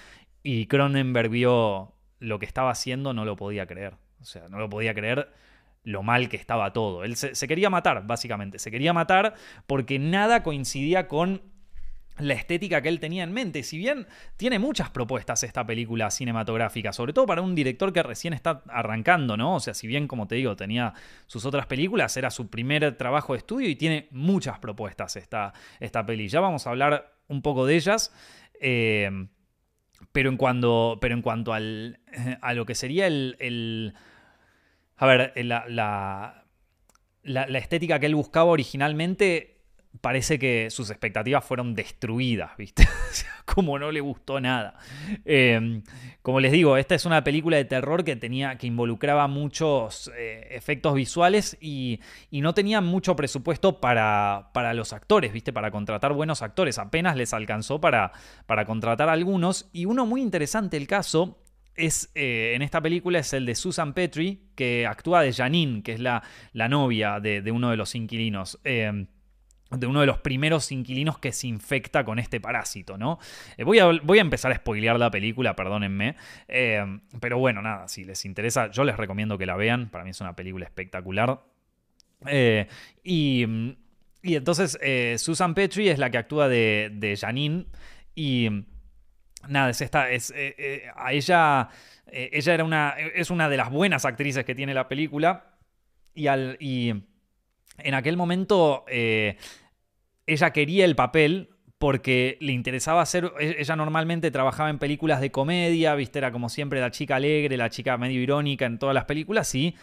[0.46, 3.94] y Cronenberg vio lo que estaba haciendo, no lo podía creer.
[4.20, 5.28] O sea, no lo podía creer
[5.82, 7.02] lo mal que estaba todo.
[7.02, 8.60] Él se, quería matar, básicamente.
[8.60, 9.34] Se quería matar
[9.66, 11.42] porque nada coincidía con
[12.18, 13.64] la estética que él tenía en mente.
[13.64, 14.06] Si bien
[14.36, 19.36] tiene muchas propuestas esta película cinematográfica, sobre todo para un director que recién está arrancando,
[19.36, 19.56] ¿no?
[19.56, 20.94] O sea, si bien, como te digo, tenía
[21.26, 26.06] sus otras películas, era su primer trabajo de estudio y tiene muchas propuestas esta, esta
[26.06, 26.28] peli.
[26.28, 28.12] Ya vamos a hablar un poco de ellas.
[28.60, 29.10] Eh,
[30.12, 32.00] pero en, cuanto, pero en cuanto al,
[32.40, 33.94] a lo que sería el...
[34.96, 36.44] a ver, la, la,
[37.22, 39.55] la, estética que él buscaba originalmente
[40.00, 42.86] parece que sus expectativas fueron destruidas, ¿viste?
[43.44, 44.74] como no le gustó nada.
[45.24, 45.82] Em,
[46.22, 50.48] como les digo, esta es una película de terror que tenía, que involucraba muchos eh,
[50.50, 55.52] efectos visuales y, no tenía mucho presupuesto para, para, los actores, ¿viste?
[55.52, 56.78] Para contratar buenos actores.
[56.78, 58.12] Apenas les alcanzó para,
[58.46, 59.68] para contratar algunos.
[59.72, 61.38] Y uno muy interesante el caso
[61.76, 65.92] es, eh, en esta película es el de Susan Petrie, que actúa de Janine, que
[65.92, 68.58] es la, la novia de, uno de los inquilinos.
[68.64, 69.06] Em,
[69.70, 73.18] de uno de los primeros inquilinos que se infecta con este parásito, ¿no?
[73.56, 76.16] Eh, voy, a, voy, a, empezar a spoilear la película, perdónenme.
[76.46, 76.84] Eh,
[77.20, 79.90] pero bueno, nada, si les interesa, yo les recomiendo que la vean.
[79.90, 81.40] Para mí es una película espectacular.
[82.26, 82.68] Eh,
[83.02, 83.44] y,
[84.22, 84.78] entonces
[85.20, 87.66] Susan Petrie es la que actúa de, Janine.
[88.14, 88.48] Y
[89.48, 90.10] nada, es esta.
[90.10, 90.32] Es,
[90.96, 91.68] a ella.
[92.06, 92.90] ella era una.
[93.14, 95.56] Es una de las buenas actrices que tiene la película.
[96.14, 96.56] Y al.
[96.60, 96.94] Y,
[97.78, 99.36] en aquel momento eh,
[100.26, 105.30] ella quería el papel porque le interesaba hacer, e-, ella normalmente trabajaba en películas de
[105.30, 109.04] comedia, viste, era como siempre la chica alegre, la chica medio irónica en todas las
[109.04, 109.74] películas y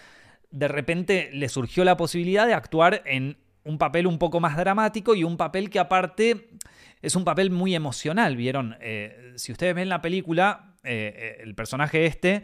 [0.52, 5.16] de repente le surgió la posibilidad de actuar en un papel un poco más dramático
[5.16, 6.50] y un papel que aparte
[7.02, 8.76] es un papel muy emocional, ¿vieron?
[8.82, 12.44] Eh, si ustedes ven la película, eh, el personaje este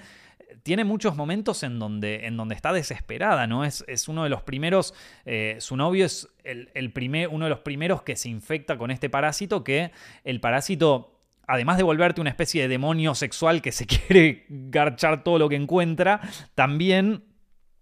[0.64, 3.66] tiene muchos momentos en donde, en donde está desesperada, ¿no?
[3.66, 4.94] Es, es uno de los primeros,
[5.26, 9.10] eh, su novio es el, primer, uno de los primeros que se infecta con este
[9.10, 9.92] parásito, que
[10.24, 11.16] el parásito
[11.48, 15.56] además de volverte una especie de demonio sexual que se quiere garchar todo lo que
[15.56, 16.22] encuentra,
[16.56, 17.24] también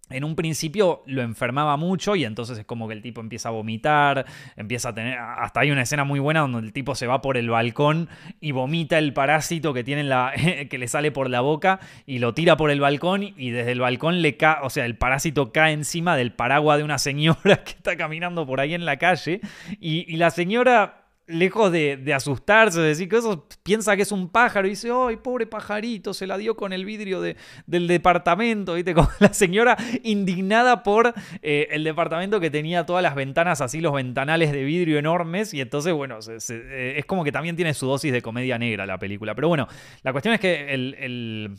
[0.09, 3.51] en un principio lo enfermaba mucho y entonces es como que el tipo empieza a
[3.51, 7.21] vomitar, empieza a tener, hasta hay una escena muy buena donde el tipo se va
[7.21, 10.33] por el balcón y vomita el parásito que tiene la,
[10.69, 13.79] que le sale por la boca y lo tira por el balcón y desde el
[13.79, 17.71] balcón le cae, o sea, el parásito cae encima del paraguas de una señora que
[17.71, 19.41] está caminando por ahí en la calle
[19.79, 24.29] y, y la señora lejos de, asustarse, de decir que eso, piensa que es un
[24.29, 26.13] pájaro y dice, ¡ay, pobre pajarito!
[26.13, 28.93] Se la dio con el vidrio del departamento, ¿viste?
[28.95, 33.93] Como la señora indignada por eh, el departamento que tenía todas las ventanas así, los
[33.93, 38.11] ventanales de vidrio enormes, y entonces, bueno, eh, es como que también tiene su dosis
[38.11, 39.35] de comedia negra la película.
[39.35, 39.67] Pero bueno,
[40.03, 41.57] la cuestión es que el,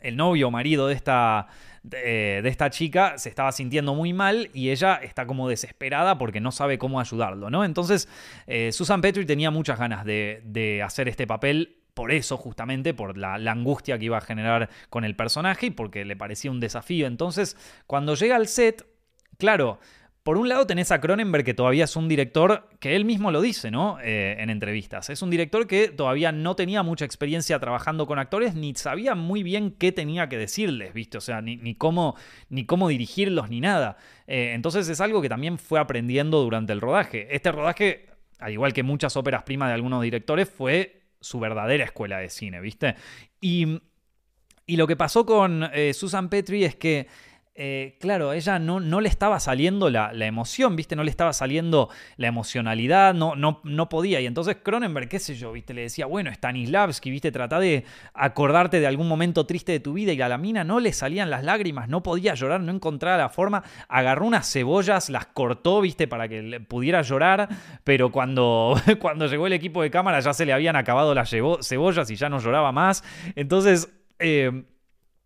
[0.00, 1.48] el novio o marido de esta
[1.82, 6.52] de, esta chica se estaba sintiendo muy mal y ella está como desesperada porque no
[6.52, 7.64] sabe cómo ayudarlo, ¿no?
[7.64, 8.08] Entonces,
[8.46, 13.36] eh, Susan Petrie tenía muchas ganas de, hacer este papel por eso, justamente, por la,
[13.36, 17.06] la, angustia que iba a generar con el personaje y porque le parecía un desafío.
[17.06, 18.86] Entonces, cuando llega al set,
[19.38, 19.80] claro,
[20.30, 23.40] por un lado tenés a Cronenberg, que todavía es un director que él mismo lo
[23.40, 23.98] dice, ¿no?
[24.00, 25.10] Eh, en entrevistas.
[25.10, 29.42] Es un director que todavía no tenía mucha experiencia trabajando con actores, ni sabía muy
[29.42, 31.18] bien qué tenía que decirles, ¿viste?
[31.18, 32.14] O sea, ni, cómo,
[32.48, 33.96] ni cómo dirigirlos, ni nada.
[34.28, 37.26] Eh, entonces es algo que también fue aprendiendo durante el rodaje.
[37.34, 38.06] Este rodaje,
[38.38, 42.60] al igual que muchas óperas primas de algunos directores, fue su verdadera escuela de cine,
[42.60, 42.94] ¿viste?
[43.40, 43.80] Y,
[44.68, 47.08] lo que pasó con eh, Susan Petrie es que
[47.62, 50.96] eh, claro, ella no, no, le estaba saliendo la, emoción, ¿viste?
[50.96, 54.18] No le estaba saliendo la emocionalidad, no, no, no podía.
[54.22, 55.74] Y entonces Cronenberg, qué sé yo, ¿viste?
[55.74, 57.30] Le decía, bueno, Stanislavski, ¿viste?
[57.30, 60.80] Trata de acordarte de algún momento triste de tu vida y a la mina no
[60.80, 63.62] le salían las lágrimas, no podía llorar, no encontraba la forma.
[63.88, 66.08] Agarró unas cebollas, las cortó, ¿viste?
[66.08, 67.46] Para que pudiera llorar,
[67.84, 72.10] pero cuando, cuando llegó el equipo de cámara ya se le habían acabado las cebollas
[72.10, 73.04] y ya no lloraba más.
[73.36, 73.92] Entonces...
[74.18, 74.64] Eh,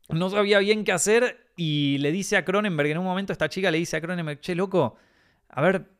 [0.09, 3.71] no sabía bien qué hacer y le dice a Cronenberg, en un momento esta chica
[3.71, 4.97] le dice a Cronenberg, che, loco,
[5.49, 5.90] a ver,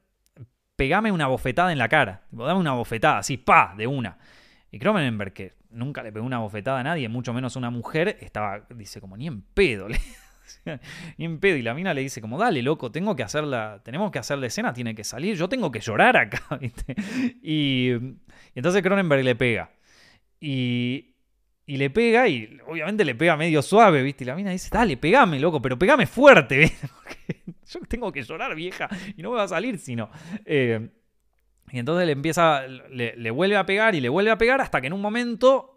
[0.77, 4.19] pegame una bofetada en la cara, dame una bofetada, así, pa, de una.
[4.71, 8.19] Y Cronenberg, que nunca le pegó una bofetada a nadie, mucho menos a una mujer,
[8.21, 9.87] estaba, dice, como ni en pedo.
[11.17, 11.57] ni en pedo.
[11.57, 14.47] Y la mina le dice, como, dale, loco, tengo que hacerla, tenemos que hacer la
[14.47, 16.43] escena, tiene que salir, yo tengo que llorar acá,
[17.43, 18.19] Y, y
[18.55, 19.71] entonces Cronenberg le pega.
[20.41, 21.14] Y,
[21.67, 24.25] y le pega, y obviamente le pega medio suave, ¿viste?
[24.25, 26.89] Y la mina dice, dale, pegame, loco, pero pegame fuerte, ¿viste?
[26.89, 30.11] Porque yo tengo que llorar, vieja, y no me va a salir si no.
[30.45, 30.89] Eh,
[31.73, 34.89] y entonces le empieza, le, vuelve a pegar y le vuelve a pegar hasta que
[34.89, 35.71] en un momento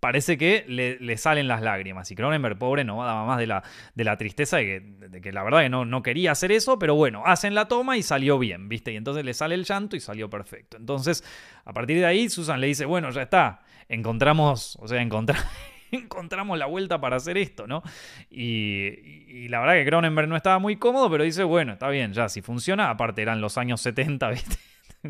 [0.00, 2.10] parece que le, salen las lágrimas.
[2.10, 3.62] Y Cronenberg, pobre, no daba más de la,
[3.94, 7.22] de la tristeza de que, la verdad que no, no quería hacer eso, pero bueno,
[7.26, 8.92] hacen la toma y salió bien, ¿viste?
[8.92, 10.76] Y entonces le sale el llanto y salió perfecto.
[10.76, 11.22] Entonces,
[11.64, 15.00] a partir de ahí, Susan le dice, bueno, ya está, encontramos, o sea,
[15.90, 16.58] encontramos...
[16.58, 17.82] la vuelta para hacer esto, ¿no?
[18.30, 22.28] Y, la verdad que Cronenberg no estaba muy cómodo, pero dice, bueno, está bien, ya,
[22.28, 24.56] si funciona, aparte eran los años 70, ¿viste?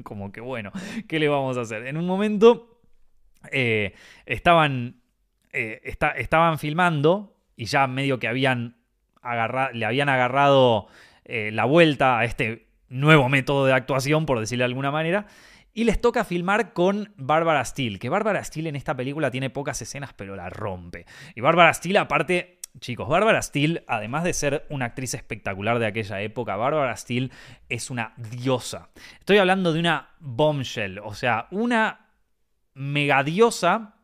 [0.02, 0.70] Como que bueno,
[1.08, 1.86] ¿qué le vamos a hacer?
[1.86, 2.80] En un momento
[3.50, 3.94] eh,
[4.26, 5.00] estaban,
[5.52, 8.76] eh, estaban filmando y ya medio que habían
[9.22, 10.88] agarrado, le habían agarrado
[11.24, 15.26] eh, la vuelta a este nuevo método de actuación, por decirlo de alguna manera.
[15.78, 19.80] Y les toca filmar con Barbara Steele, que Barbara Steele en esta película tiene pocas
[19.80, 21.06] escenas, pero la rompe.
[21.36, 26.20] Y Barbara Steele, aparte, Chicos, Barbara Steele, además de ser una actriz espectacular de aquella
[26.20, 27.30] época, Barbara Steele
[27.68, 28.88] es una diosa.
[29.20, 32.08] Estoy hablando de una bombshell, o sea, una
[32.74, 33.94] megadiosa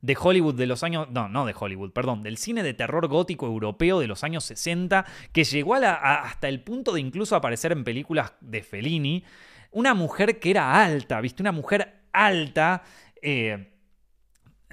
[0.00, 3.44] de Hollywood de los años, no, no de Hollywood, perdón, del cine de terror gótico
[3.44, 8.32] europeo de los años 60, que llegó hasta el punto de incluso aparecer en películas
[8.40, 9.24] de Fellini.
[9.70, 11.42] Una mujer que era alta, ¿viste?
[11.42, 12.82] Una mujer alta.
[13.22, 13.77] Eh,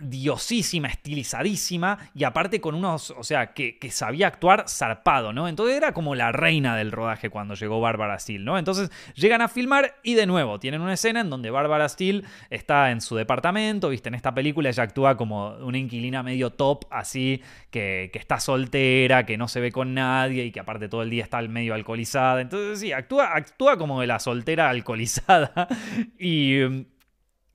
[0.02, 5.48] diosísima, estilizadísima y aparte con unos, o sea, que, sabía actuar zarpado, ¿no?
[5.48, 8.58] Entonces era como la reina del rodaje cuando llegó Bárbara Steele, ¿no?
[8.58, 12.92] Entonces llegan a filmar y de nuevo tienen una escena en donde Bárbara Steele está
[12.92, 17.42] en su departamento, viste, en esta película ella actúa como una inquilina medio top, así,
[17.70, 21.10] que, que está soltera, que no se ve con nadie y que aparte todo el
[21.10, 22.42] día está medio alcoholizada.
[22.42, 25.68] Entonces sí, actúa, actúa como de la soltera alcoholizada
[26.20, 26.86] y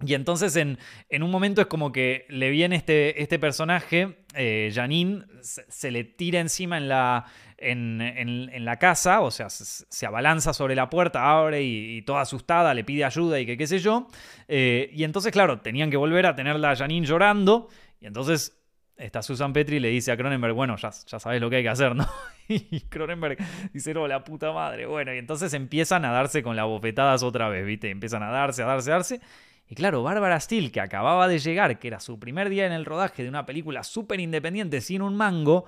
[0.05, 0.79] y entonces en,
[1.23, 6.41] un momento es como que le viene este, este personaje, eh, Janine, se, le tira
[6.41, 7.27] encima en la,
[7.59, 12.85] en, la casa, o sea, se, abalanza sobre la puerta, abre y, toda asustada le
[12.85, 14.09] pide ayuda y que qué sé yo.
[14.49, 17.69] Eh, y entonces, claro, tenían que volver a tenerla a Janine llorando.
[18.01, 18.61] Y entonces
[19.01, 21.69] esta Susan Petri le dice a Cronenberg, bueno, ya, ya sabes lo que hay que
[21.69, 22.07] hacer, ¿no?
[22.49, 23.39] Y Cronenberg
[23.73, 24.85] dice, no, la puta madre.
[24.87, 27.91] Bueno, y entonces empiezan a darse con las bofetadas otra vez, ¿viste?
[27.91, 29.21] Empiezan a darse, a darse, a darse.
[29.71, 32.85] Y claro, Bárbara Steele, que acababa de llegar, que era su primer día en el
[32.85, 35.65] rodaje de una película súper independiente sin un mango,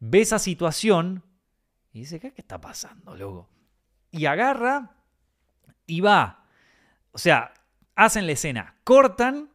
[0.00, 1.22] ve esa situación
[1.92, 3.48] y dice, ¿qué, está pasando, loco?
[4.10, 4.96] Y agarra
[5.86, 6.44] y va.
[7.12, 7.54] O sea,
[7.94, 9.48] hacen la escena, cortan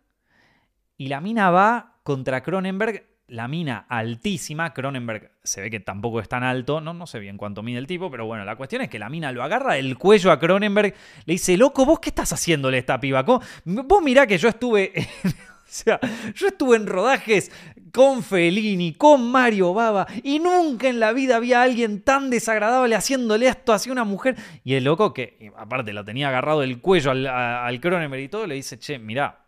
[0.96, 6.28] y la mina va contra Cronenberg la mina altísima, Cronenberg se ve que tampoco es
[6.28, 8.90] tan alto, no, no sé bien cuánto mide el tipo, pero bueno, la cuestión es
[8.90, 10.94] que la mina lo agarra el cuello a Cronenberg,
[11.26, 13.24] le dice, loco, ¿vos qué estás haciéndole a esta piba?
[13.24, 14.92] Vos mirá que yo estuve...
[15.24, 15.98] o sea,
[16.36, 17.54] yo estuve en rodajes
[17.94, 23.48] con Fellini, con Mario Baba, y nunca en la vida había alguien tan desagradable haciéndole
[23.48, 24.36] esto hacia una mujer.
[24.66, 28.46] Y el loco, que aparte lo tenía agarrado el cuello al, al Cronenberg y todo,
[28.46, 29.42] le dice, che, mirá,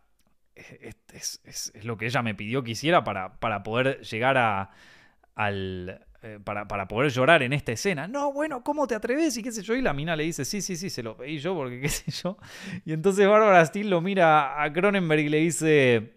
[0.55, 4.71] es, lo que ella me pidió que hiciera para, para poder llegar a,
[5.35, 6.05] al...
[6.25, 8.07] Eh, para, poder llorar en esta escena.
[8.07, 9.35] No, bueno, ¿cómo te atreves?
[9.35, 9.75] Y qué sé yo.
[9.75, 12.11] Y la mina le dice, sí, sí, sí, se lo pedí yo porque qué sé
[12.11, 12.37] yo.
[12.85, 16.13] Y entonces Bárbara Steele lo mira a Cronenberg y le dice,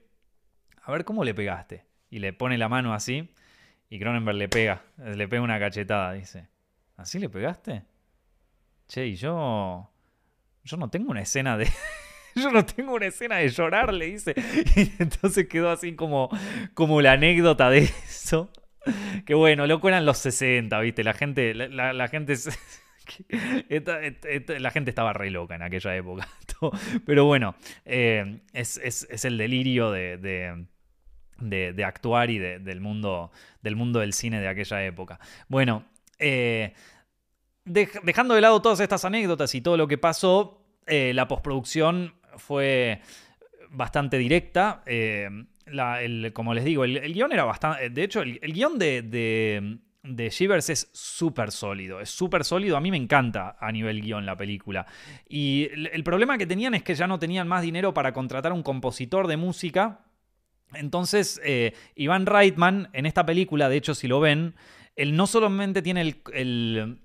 [0.80, 1.86] a ver, ¿cómo le pegaste?
[2.08, 3.34] Y le pone la mano así.
[3.90, 6.12] Y Cronenberg le pega, le pega una cachetada.
[6.12, 6.46] Dice,
[6.96, 7.82] ¿así le pegaste?
[8.86, 9.90] Che, y yo...
[10.62, 11.68] Yo no tengo una escena de...
[12.42, 14.34] yo no tengo una escena de llorar, le dice.
[14.76, 16.28] Y entonces quedó así como,
[16.74, 18.50] como la anécdota de eso.
[19.24, 21.02] Que bueno, loco eran los 60, ¿viste?
[21.02, 22.36] La gente, la, gente...
[24.60, 26.28] la gente estaba re loca en aquella época.
[27.04, 30.18] Pero bueno, eh, es, el delirio de,
[31.38, 35.18] de, actuar y del, mundo, del mundo del cine de aquella época.
[35.48, 35.84] Bueno,
[36.18, 36.74] eh,
[37.64, 43.00] dejando de lado todas estas anécdotas y todo lo que pasó, eh, la postproducción fue
[43.70, 44.82] bastante directa.
[44.86, 45.28] Eh,
[46.32, 47.90] como les digo, el, guion era bastante...
[47.90, 49.02] De hecho, el, guion de,
[50.02, 52.76] de, Shivers es súper sólido, es súper sólido.
[52.76, 54.86] A mí me encanta a nivel guion la película.
[55.28, 58.62] Y el, problema que tenían es que ya no tenían más dinero para contratar un
[58.62, 60.04] compositor de música.
[60.72, 64.54] Entonces, eh, Iván Reitman en esta película, de hecho, si lo ven,
[64.94, 66.00] él no solamente tiene
[66.32, 66.98] el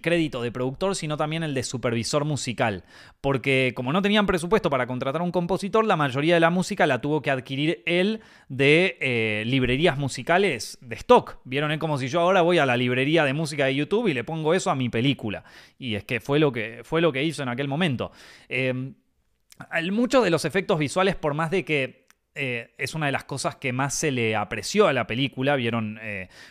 [0.00, 2.84] crédito de productor, sino también el de supervisor musical.
[3.20, 6.86] Porque como no tenían presupuesto para contratar a un compositor, la mayoría de la música
[6.86, 11.38] la tuvo que adquirir él de eh, librerías musicales de stock.
[11.44, 14.14] Vieron, es como si yo ahora voy a la librería de música de YouTube y
[14.14, 15.44] le pongo eso a mi película.
[15.78, 18.12] Y es que fue lo que, fue lo que hizo en aquel momento.
[18.48, 18.92] Eh,
[19.92, 23.56] muchos de los efectos visuales, por más de que eh, es una de las cosas
[23.56, 26.00] que más se le apreció a la película, vieron,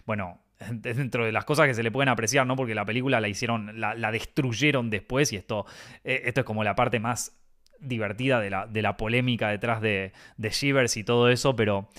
[0.05, 0.39] bueno,
[0.71, 2.55] dentro de las cosas que se le pueden apreciar, ¿no?
[2.55, 5.65] Porque la película la hicieron, la, destruyeron después y esto,
[6.03, 7.37] eh, esto es como la parte más
[7.79, 11.89] divertida de la, de la polémica detrás de, de, Shivers y todo eso, pero,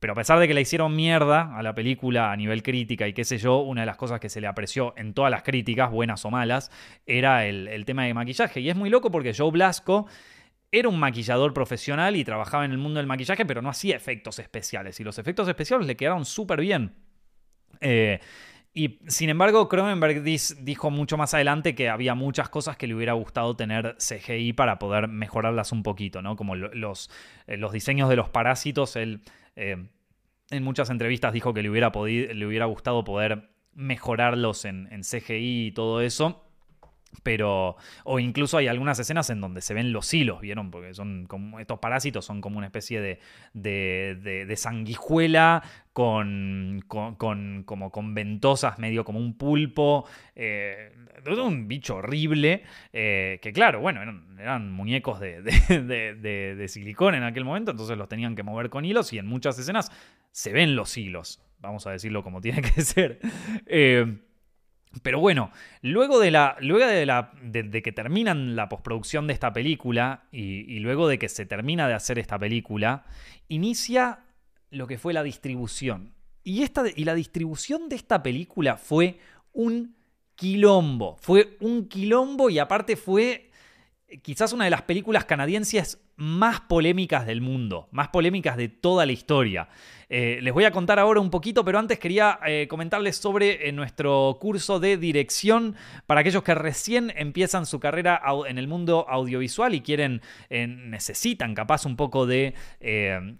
[0.00, 3.12] pero a pesar de que la hicieron mierda a la película a nivel crítica y
[3.12, 5.90] qué sé yo, una de las cosas que se le apreció en todas las críticas,
[5.90, 6.70] buenas o malas,
[7.04, 8.60] era el, el tema de maquillaje.
[8.60, 10.06] Y es muy loco porque Joe Blasco
[10.72, 14.38] era un maquillador profesional y trabajaba en el mundo del maquillaje, pero no hacía efectos
[14.38, 14.98] especiales.
[15.00, 16.94] Y los efectos especiales le quedaron súper bien.
[17.80, 18.20] Eh,
[18.76, 23.14] y sin embargo, Cronenberg dijo mucho más adelante que había muchas cosas que le hubiera
[23.14, 26.36] gustado tener CGI para poder mejorarlas un poquito, ¿no?
[26.36, 27.10] Como los,
[27.46, 29.22] eh, los diseños de los parásitos, él
[29.56, 29.88] eh,
[30.50, 35.68] en muchas entrevistas dijo que le hubiera, le hubiera gustado poder mejorarlos en, en CGI
[35.68, 36.45] y todo eso.
[37.22, 40.70] Pero, o incluso hay algunas escenas en donde se ven los hilos, ¿vieron?
[40.70, 43.18] Porque son como, estos parásitos son como una especie de,
[43.52, 45.62] de, sanguijuela
[45.92, 50.06] con, con, como con ventosas, medio como un pulpo.
[50.34, 50.92] Eh,
[51.44, 52.62] un bicho horrible.
[52.92, 54.00] Eh, que claro, bueno,
[54.38, 59.18] eran, muñecos de, de, en aquel momento, entonces los tenían que mover con hilos y
[59.18, 59.90] en muchas escenas
[60.30, 61.42] se ven los hilos.
[61.60, 63.18] Vamos a decirlo como tiene que ser.
[63.66, 64.18] Eh,
[65.02, 65.50] pero bueno,
[65.82, 71.08] luego de, la, luego de, la, que terminan la postproducción de esta película y, luego
[71.08, 73.04] de que se termina de hacer esta película,
[73.48, 74.20] inicia
[74.70, 76.14] lo que fue la distribución.
[76.42, 79.18] Y, esta, y la distribución de esta película fue
[79.52, 79.96] un
[80.34, 81.16] quilombo.
[81.20, 83.50] Fue un quilombo y aparte fue
[84.22, 89.12] quizás una de las películas canadienses más polémicas del mundo, más polémicas de toda la
[89.12, 89.68] historia.
[90.08, 93.72] Eh, les voy a contar ahora un poquito, pero antes quería eh, comentarles sobre eh,
[93.72, 95.74] nuestro curso de dirección
[96.06, 101.86] para aquellos que recién empiezan su carrera en el mundo audiovisual y quieren, necesitan capaz
[101.86, 103.36] un poco de, de,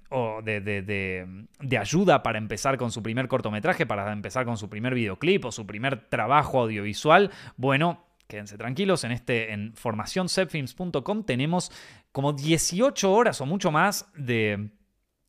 [1.78, 5.66] ayuda para empezar con su primer cortometraje, para empezar con su primer videoclip o su
[5.66, 7.30] primer trabajo audiovisual.
[7.56, 11.70] Bueno, Quédense tranquilos, en este en formacioncepfilms.com tenemos
[12.16, 14.70] como 18 horas o mucho más de,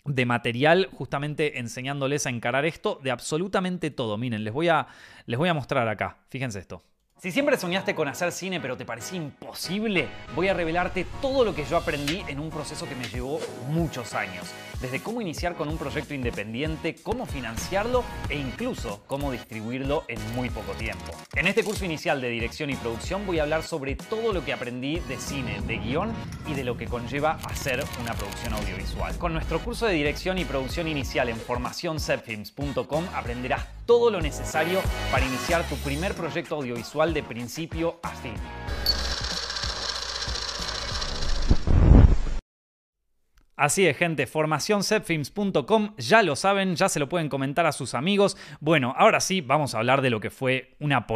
[0.05, 4.17] de material justamente enseñándoles a encarar esto de absolutamente todo.
[4.17, 4.88] Miren, les voy a,
[5.25, 6.19] les voy a mostrar acá.
[6.29, 6.85] Fíjense esto.
[7.20, 11.55] Si siempre soñaste con hacer cine pero te parecía imposible, voy a revelarte todo lo
[11.55, 13.39] que yo aprendí en un proceso que me llevó
[13.70, 14.45] muchos años.
[14.80, 20.51] Desde cómo iniciar con un proyecto independiente, cómo financiarlo e incluso cómo distribuirlo en muy
[20.51, 21.11] poco tiempo.
[21.34, 24.53] En este curso inicial de dirección y producción voy a hablar sobre todo lo que
[24.53, 26.13] aprendí de cine, de guion
[26.45, 29.18] y de lo que conlleva hacer una producción audiovisual.
[29.18, 35.26] Con nuestro curso de dirección y producción inicial en formacioncepfilms.com aprenderás todo lo necesario para
[35.26, 38.33] iniciar tu primer proyecto audiovisual de principio a fin.
[43.55, 48.37] Así es, gente, formacioncepfilms.com, ya lo saben, ya se lo pueden comentar a sus amigos.
[48.59, 51.07] Bueno, ahora sí, vamos a hablar de lo que fue una,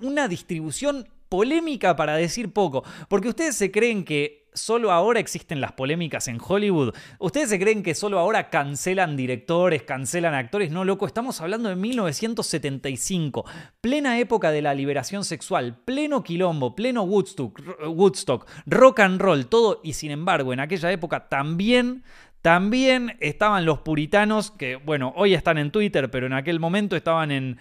[0.00, 5.72] una distribución polémica para decir poco, porque ustedes se creen que solo ahora existen las
[5.72, 6.94] polémicas en Hollywood.
[7.18, 10.70] ¿Ustedes se creen que solo ahora cancelan directores, cancelan actores?
[10.70, 13.44] No, loco, estamos hablando de 1975,
[13.80, 19.80] plena época de la liberación sexual, pleno quilombo, pleno Woodstock, rock and roll, todo.
[19.82, 22.02] Y sin embargo, en aquella época también
[22.42, 27.32] también estaban los puritanos, que bueno, hoy están en Twitter, pero en aquel momento estaban
[27.32, 27.58] en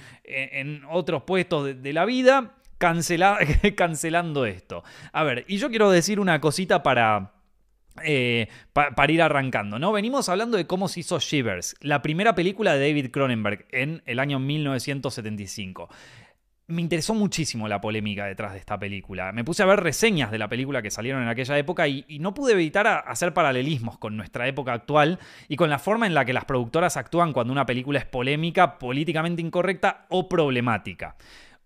[0.90, 2.57] otros puestos de, la vida.
[3.76, 4.84] cancelando esto.
[5.12, 7.34] A ver, y yo quiero decir una cosita para,
[8.04, 9.92] eh, para ir arrancando, ¿no?
[9.92, 14.20] Venimos hablando de cómo se hizo Shivers, la primera película de David Cronenberg en el
[14.20, 15.90] año 1975.
[16.70, 19.32] Me interesó muchísimo la polémica detrás de esta película.
[19.32, 22.20] Me puse a ver reseñas de la película que salieron en aquella época y, y
[22.20, 25.18] no pude evitar hacer paralelismos con nuestra época actual
[25.48, 28.78] y con la forma en la que las productoras actúan cuando una película es polémica,
[28.80, 31.16] políticamente incorrecta o problemática.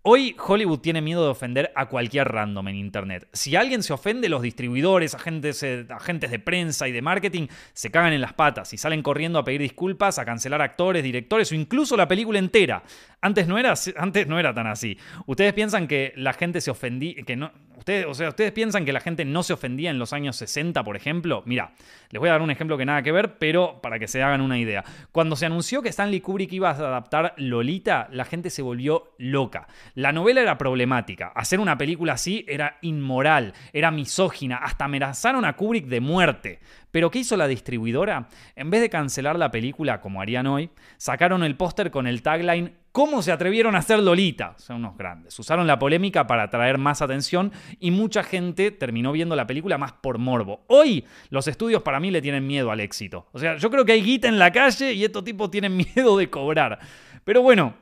[0.04, 3.28] Hoy Hollywood tiene miedo de ofender a cualquier random en Internet.
[3.32, 7.92] Si alguien se ofende, los distribuidores, agentes, eh, agentes de prensa y de marketing se
[7.92, 11.54] cagan en las patas y salen corriendo a pedir disculpas, a cancelar actores, directores o
[11.54, 12.82] incluso la película entera.
[13.20, 14.98] Antes no era, antes no era tan así.
[15.26, 17.52] Ustedes piensan que la gente se ofendía, que no,
[17.82, 20.84] Ustedes, o sea, ¿ustedes piensan que la gente no se ofendía en los años 60,
[20.84, 21.42] por ejemplo?
[21.46, 21.72] Mira,
[22.10, 24.40] les voy a dar un ejemplo que nada que ver, pero para que se hagan
[24.40, 24.84] una idea.
[25.10, 29.66] Cuando se anunció que Stanley Kubrick iba a adaptar Lolita, la gente se volvió loca.
[29.96, 31.32] La novela era problemática.
[31.34, 36.60] Hacer una película así era inmoral, era misógina, hasta amenazaron a Kubrick de muerte.
[36.92, 38.28] Pero ¿qué hizo la distribuidora?
[38.54, 42.74] En vez de cancelar la película como harían hoy, sacaron el póster con el tagline
[42.92, 44.54] ¿Cómo se atrevieron a hacer Lolita?
[44.58, 45.38] Son unos grandes.
[45.38, 49.92] Usaron la polémica para atraer más atención y mucha gente terminó viendo la película más
[49.92, 50.64] por morbo.
[50.68, 53.28] Hoy los estudios para mí le tienen miedo al éxito.
[53.32, 56.18] O sea, yo creo que hay guita en la calle y estos tipos tienen miedo
[56.18, 56.80] de cobrar.
[57.24, 57.74] Pero bueno,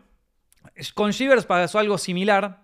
[0.95, 2.63] con Shivers pasó algo similar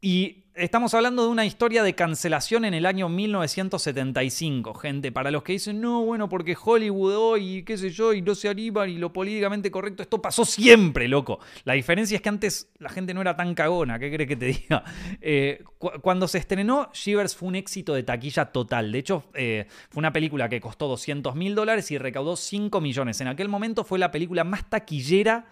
[0.00, 5.12] y Estamos hablando de una historia de cancelación en el año 1975, gente.
[5.12, 8.48] Para los que dicen, no, bueno, porque Hollywood hoy, qué sé yo, y no se
[8.48, 11.40] animan y lo políticamente correcto, esto pasó siempre, loco.
[11.64, 14.46] La diferencia es que antes la gente no era tan cagona, ¿qué crees que te
[14.46, 14.82] diga?
[15.20, 15.62] Eh,
[16.00, 18.92] cuando se estrenó, Shivers fue un éxito de taquilla total.
[18.92, 23.20] De hecho, eh, fue una película que costó 200 mil dólares y recaudó 5 millones.
[23.20, 25.46] En aquel momento fue la película más taquillera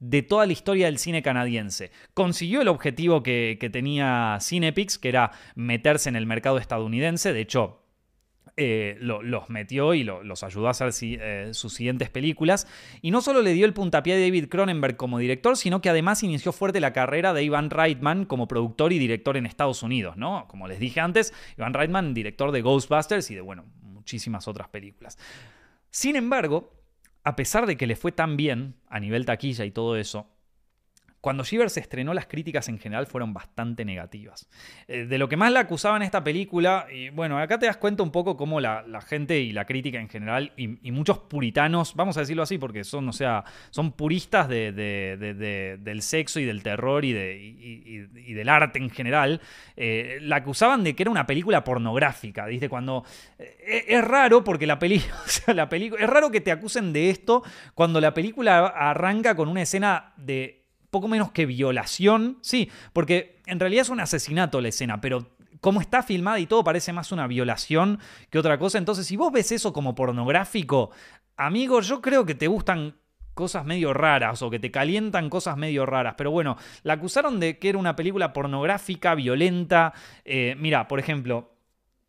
[0.00, 1.90] de toda la historia del cine canadiense.
[2.14, 7.32] Consiguió el objetivo que, tenía Cinepix, que era meterse en el mercado estadounidense.
[7.32, 7.82] De hecho,
[8.56, 12.66] eh, los metió y los ayudó a hacer eh, sus siguientes películas.
[13.02, 16.22] Y no solo le dio el puntapié a David Cronenberg como director, sino que además
[16.22, 20.46] inició fuerte la carrera de Ivan Reitman como productor y director en Estados Unidos, ¿no?
[20.48, 25.18] Como les dije antes, Ivan Reitman, director de Ghostbusters y de, bueno, muchísimas otras películas.
[25.90, 26.77] Sin embargo,
[27.28, 30.30] a pesar de que le fue tan bien a nivel taquilla y todo eso,
[31.20, 34.48] cuando Shiver se estrenó, las críticas en general fueron bastante negativas.
[34.86, 38.02] Eh, de lo que más la acusaban esta película, y bueno, acá te das cuenta
[38.02, 42.20] un poco cómo la, gente y la crítica en general, y, muchos puritanos, vamos a
[42.20, 48.48] decirlo así, porque son, o sea, son puristas del sexo y del terror y, del
[48.48, 49.40] arte en general,
[49.76, 52.46] eh, la acusaban de que era una película pornográfica.
[52.46, 52.68] ¿viste?
[52.68, 53.04] Cuando.
[53.38, 55.14] Eh, es raro porque la película.
[55.54, 56.02] la película.
[56.02, 57.42] Es raro que te acusen de esto
[57.74, 60.57] cuando la película arranca con una escena de
[60.90, 62.38] poco menos que violación.
[62.42, 66.64] Sí, porque en realidad es un asesinato la escena, pero como está filmada y todo
[66.64, 67.98] parece más una violación
[68.30, 68.78] que otra cosa.
[68.78, 70.90] Entonces, si vos ves eso como pornográfico,
[71.36, 72.96] amigo, yo creo que te gustan
[73.34, 76.14] cosas medio raras o que te calientan cosas medio raras.
[76.16, 79.92] Pero bueno, la acusaron de que era una película pornográfica, violenta.
[80.24, 81.52] Eh, mira, por ejemplo,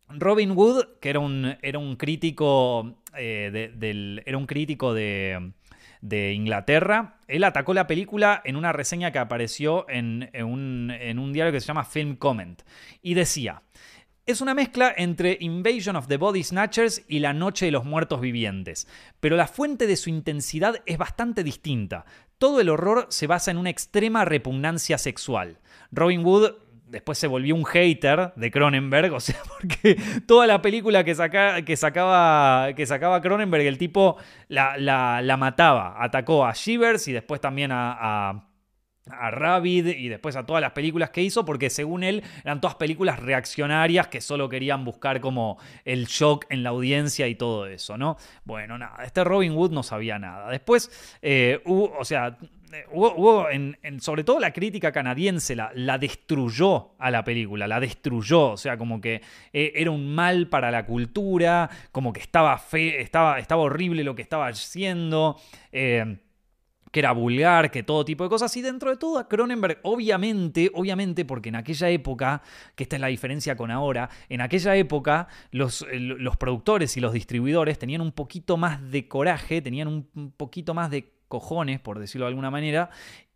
[0.08, 5.52] Robin Wood, que era un, era un crítico eh, del, era un crítico de
[6.00, 7.18] de Inglaterra.
[7.28, 11.60] Él atacó la película en una reseña que apareció en, un, en un diario que
[11.60, 12.62] se llama Film Comment.
[13.02, 13.62] Y decía,
[14.26, 18.20] es una mezcla entre Invasion of the Body Snatchers y La Noche de los Muertos
[18.20, 18.86] Vivientes,
[19.18, 22.04] pero la fuente de su intensidad es bastante distinta.
[22.38, 25.58] Todo el horror se basa en una extrema repugnancia sexual.
[25.90, 26.52] Robin Wood
[26.90, 31.14] después se volvió un hater de Cronenberg, o sea, porque toda la película que,
[31.64, 34.16] que, sacaba, que sacaba Cronenberg, el tipo
[34.48, 37.96] la, la, mataba, atacó a Shivers y después también a,
[38.30, 38.46] a
[39.12, 42.76] a Rabbit y después a todas las películas que hizo, porque según él eran todas
[42.76, 47.96] películas reaccionarias que solo querían buscar como el shock en la audiencia y todo eso,
[47.96, 48.16] ¿no?
[48.44, 50.50] Bueno, nada, este Robin Wood no sabía nada.
[50.50, 52.36] Después eh, o sea,
[52.72, 53.46] eh, hubo,
[53.98, 58.76] sobre todo la crítica canadiense, la, la, destruyó a la película, la destruyó, o sea,
[58.76, 63.62] como que eh, era un mal para la cultura, como que estaba, fe, estaba, estaba
[63.62, 65.36] horrible lo que estaba haciendo.
[65.72, 66.18] Eh,
[66.90, 68.56] que era vulgar, que todo tipo de cosas.
[68.56, 72.42] Y dentro de todo, a Cronenberg, obviamente, obviamente, porque en aquella época,
[72.74, 77.12] que esta es la diferencia con ahora, en aquella época los, los productores y los
[77.12, 82.26] distribuidores tenían un poquito más de coraje, tenían un poquito más de cojones, por decirlo
[82.26, 82.90] de alguna manera,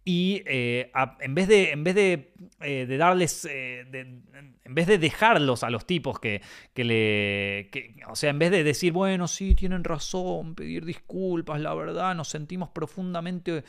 [0.06, 5.64] y eh, en vez de, en vez de, eh, darles, eh, en vez de dejarlos
[5.64, 6.42] a los tipos que,
[6.74, 7.70] que le,
[8.06, 12.28] o sea, en vez de decir, bueno, sí, tienen razón, pedir disculpas, la verdad, nos
[12.28, 13.64] sentimos profundamente,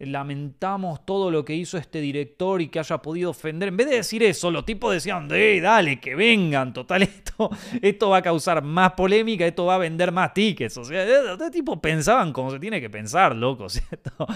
[0.00, 3.96] lamentamos todo lo que hizo este director y que haya podido ofender, en vez de
[3.96, 8.62] decir eso, los tipos decían, de, dale, que vengan, total, esto, esto va a causar
[8.62, 11.04] más polémica, esto va a vender más tickets, o sea,
[11.36, 14.26] los tipos pensaban como se tiene que pensar, loco, ¿cierto?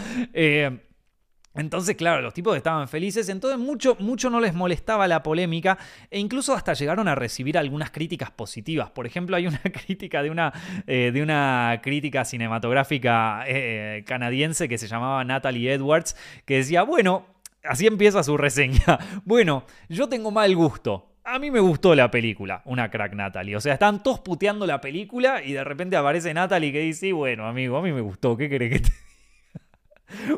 [1.54, 5.78] Entonces, claro, los tipos estaban felices, entonces mucho, mucho no les molestaba la polémica
[6.10, 8.90] e incluso hasta llegaron a recibir algunas críticas positivas.
[8.90, 10.52] Por ejemplo, hay una crítica de una,
[10.86, 17.26] eh, de una crítica cinematográfica eh, canadiense que se llamaba Natalie Edwards, que decía, bueno,
[17.64, 18.98] así empieza su reseña.
[19.24, 21.10] Bueno, yo tengo mal gusto.
[21.24, 23.56] A mí me gustó la película, una crack Natalie.
[23.56, 27.46] O sea, están todos puteando la película y de repente aparece Natalie que dice, bueno,
[27.46, 29.01] amigo, a mí me gustó, ¿qué querés que te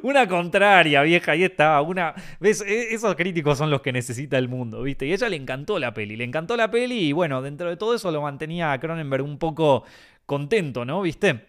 [0.03, 1.81] Una contraria, vieja, ahí estaba.
[1.83, 2.61] Una, ¿ves?
[2.62, 5.07] E, esos críticos son los que necesita el mundo, ¿viste?
[5.07, 7.77] Y a ella le encantó la peli, le encantó la peli y bueno, dentro de
[7.77, 9.85] todo eso lo mantenía a Cronenberg un poco
[10.27, 11.03] contento, ¿no?
[11.03, 11.47] ¿Viste?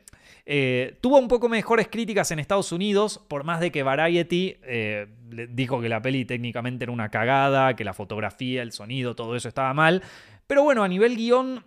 [0.48, 5.08] Eh, tuvo un poco mejores críticas en Estados Unidos, por más de que Variety eh,
[5.50, 9.48] dijo que la peli técnicamente era una cagada, que la fotografía, el sonido, todo eso
[9.48, 10.04] estaba mal.
[10.46, 11.64] Pero bueno, a nivel guion,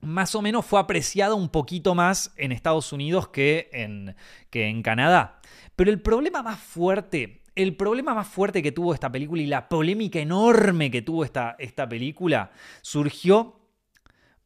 [0.00, 4.16] más o menos fue apreciada un poquito más en Estados Unidos que en,
[4.48, 5.40] que en Canadá.
[5.80, 9.66] Pero el problema más fuerte, el problema más fuerte que tuvo esta película y la
[9.66, 12.50] polémica enorme que tuvo esta, esta película
[12.82, 13.58] surgió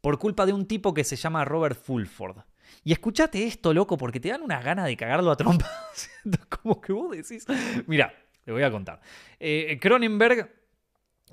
[0.01, 2.37] por culpa de un tipo que se llama Robert Fulford.
[2.85, 6.09] Y escuchate esto, loco, porque te dan unas ganas de cagarlo a trompas.
[6.62, 7.45] Como que vos decís.
[7.89, 8.14] Mira,
[8.45, 9.01] te voy a contar.
[9.41, 10.49] Eh, Cronenberg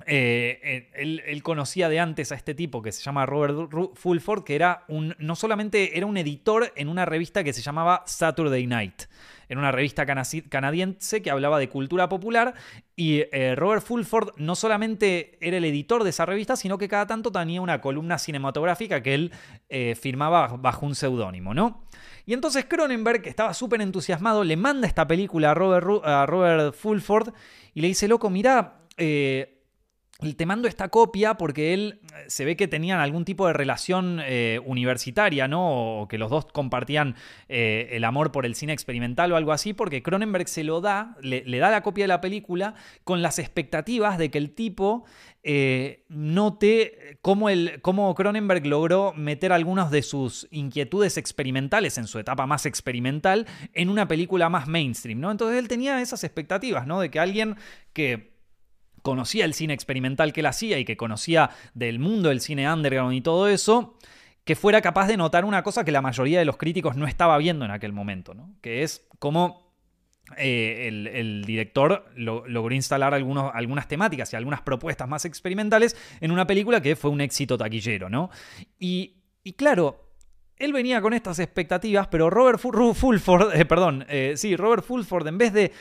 [0.06, 4.84] eh, él, conocía de antes a este tipo que se llama Robert Fulford, que era
[4.88, 9.04] un, no solamente era un editor en una revista que se llamaba Saturday Night,
[9.52, 12.54] en una revista canadiense que hablaba de cultura popular,
[12.96, 17.06] y eh, Robert Fulford no solamente era el editor de esa revista, sino que cada
[17.06, 19.32] tanto tenía una columna cinematográfica que él
[19.68, 21.84] eh, firmaba bajo un seudónimo, ¿no?
[22.26, 26.74] Y entonces Cronenberg, que estaba súper entusiasmado, le manda esta película a Robert, a Robert
[26.74, 27.34] Fulford
[27.74, 28.86] y le dice, loco, mira,
[30.22, 34.20] te mando esta copia porque él eh, se ve que tenían algún tipo de relación
[34.24, 36.02] eh, universitaria, ¿no?
[36.02, 37.16] O que los dos compartían
[37.50, 41.18] eh, el amor por el cine experimental o algo así, porque Cronenberg se lo da,
[41.22, 45.06] le, da la copia de la película con las expectativas de que el tipo
[46.08, 52.46] note cómo, el, cómo Cronenberg logró meter algunas de sus inquietudes experimentales en su etapa
[52.46, 55.32] más experimental en una película más mainstream, ¿no?
[55.32, 57.02] Entonces él tenía esas expectativas, ¿no?
[57.02, 57.56] De que alguien
[57.92, 58.31] que
[59.02, 63.14] conocía el cine experimental que él hacía y que conocía del mundo del cine underground
[63.14, 63.96] y todo eso,
[64.44, 67.38] que fuera capaz de notar una cosa que la mayoría de los críticos no estaba
[67.38, 68.56] viendo en aquel momento, ¿no?
[68.62, 69.72] que es cómo
[70.38, 76.48] eh, el, director logró instalar algunos, algunas temáticas y algunas propuestas más experimentales en una
[76.48, 78.10] película que fue un éxito taquillero.
[78.10, 78.30] ¿no?
[78.80, 79.18] Y,
[79.58, 80.10] claro,
[80.58, 85.38] él venía con estas expectativas, pero Robert Fulford, eh, perdón, eh, sí, Robert Fulford, en
[85.38, 85.72] vez de,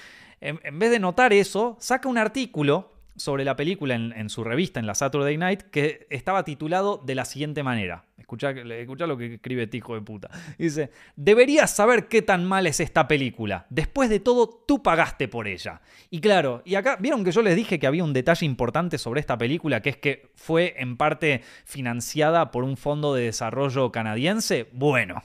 [0.41, 4.87] en vez de notar eso, saca un artículo sobre la película en, su revista, en
[4.87, 8.05] la Saturday Night, que estaba titulado de la siguiente manera.
[8.17, 10.31] Escucha, lo que escribe este hijo de puta.
[10.59, 13.67] Dice, deberías saber qué tan mal es esta película.
[13.71, 15.81] Después de todo, tú pagaste por ella.
[16.11, 19.21] Y claro, y acá, ¿vieron que yo les dije que había un detalle importante sobre
[19.21, 24.69] esta película, que es que fue en parte financiada por un fondo de desarrollo canadiense?
[24.73, 25.23] Bueno.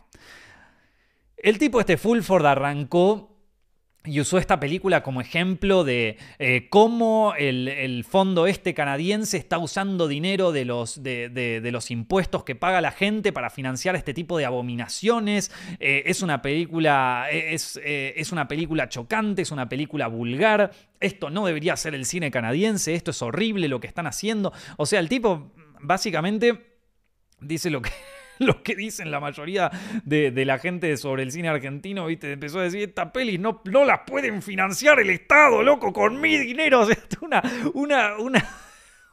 [1.37, 3.34] El tipo este Fulford arrancó
[4.05, 10.07] y usó esta película como ejemplo de eh, cómo el, fondo este canadiense está usando
[10.07, 14.45] dinero de los, de, los, impuestos que paga la gente para financiar este tipo de
[14.45, 15.51] abominaciones.
[15.79, 17.27] Eh, es una película.
[17.31, 20.71] Es, eh, es, una película chocante, es una película vulgar.
[20.99, 24.53] Esto no debería ser el cine canadiense, esto es horrible lo que están haciendo.
[24.77, 25.51] O sea, el tipo
[25.81, 26.77] básicamente
[27.39, 27.91] dice lo que.
[28.39, 29.71] lo que dicen la mayoría
[30.03, 32.31] de, la gente sobre el cine argentino, ¿viste?
[32.31, 36.37] Empezó a decir, esta peli no, no las pueden financiar el Estado, loco, con mi
[36.37, 36.85] dinero.
[37.21, 37.41] Una,
[37.73, 38.45] una, una,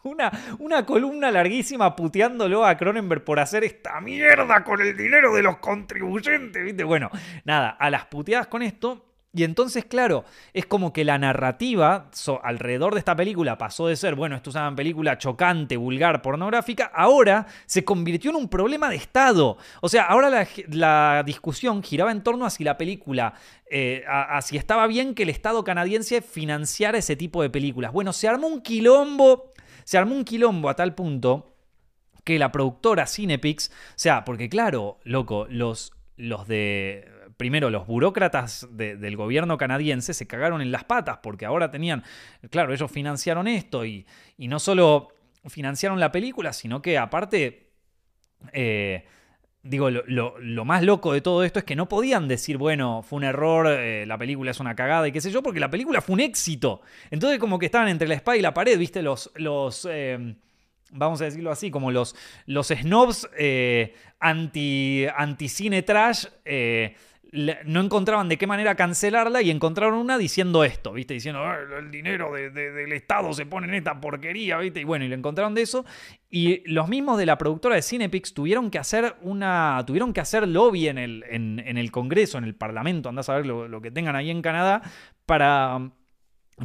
[0.03, 5.43] una, una columna larguísima puteándolo a Cronenberg por hacer esta mierda con el dinero de
[5.43, 6.85] los contribuyentes, ¿viste?
[6.85, 7.11] Bueno,
[7.45, 12.11] nada, a las puteadas con esto y entonces, claro, es como que la narrativa
[12.43, 16.91] alrededor de esta película pasó de ser, bueno, esto es una película chocante, vulgar, pornográfica,
[16.95, 19.57] ahora se convirtió en un problema de Estado.
[19.81, 23.33] O sea, ahora la, discusión giraba en torno a si la película,
[23.71, 27.91] eh, a, si estaba bien que el Estado canadiense financiara ese tipo de películas.
[27.91, 29.55] Bueno, se armó un quilombo,
[29.85, 31.57] se armó un quilombo a tal punto
[32.23, 38.69] que la productora Cinepix, o sea, porque claro, loco, los, los de primero los burócratas
[38.71, 42.03] del gobierno canadiense se cagaron en las patas porque ahora tenían,
[42.51, 44.07] claro, ellos financiaron esto y,
[44.39, 45.09] no solo
[45.47, 47.71] financiaron la película, sino que aparte...
[48.53, 49.07] Eh,
[49.63, 53.25] digo, lo, más loco de todo esto es que no podían decir, bueno, fue un
[53.25, 56.15] error, eh, la película es una cagada y qué sé yo, porque la película fue
[56.15, 56.83] un éxito.
[57.13, 59.31] Entonces como que estaban entre la espada y la pared, viste, los...
[59.37, 60.35] los eh,
[60.91, 62.17] vamos a decirlo así, como los,
[62.47, 63.29] los snobs
[64.19, 66.27] anti, anti cine trash
[67.33, 71.15] no encontraban de qué manera cancelarla y encontraron una diciendo esto, ¿viste?
[71.15, 71.43] Diciendo,
[71.79, 74.81] el dinero del Estado se pone en esta porquería, ¿viste?
[74.81, 75.87] Y bueno, y le encontraron de eso.
[76.29, 79.83] Y los mismos de la productora de Cinepix tuvieron que hacer una.
[79.87, 83.47] tuvieron que hacer lobby en el, en, el Congreso, en el Parlamento, andás a ver
[83.47, 84.83] lo, que tengan ahí en Canadá,
[85.25, 85.91] para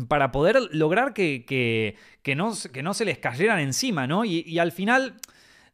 [0.10, 1.46] para poder lograr que,
[2.22, 4.26] que, no, que no se les cayeran encima, ¿no?
[4.26, 5.16] Y al final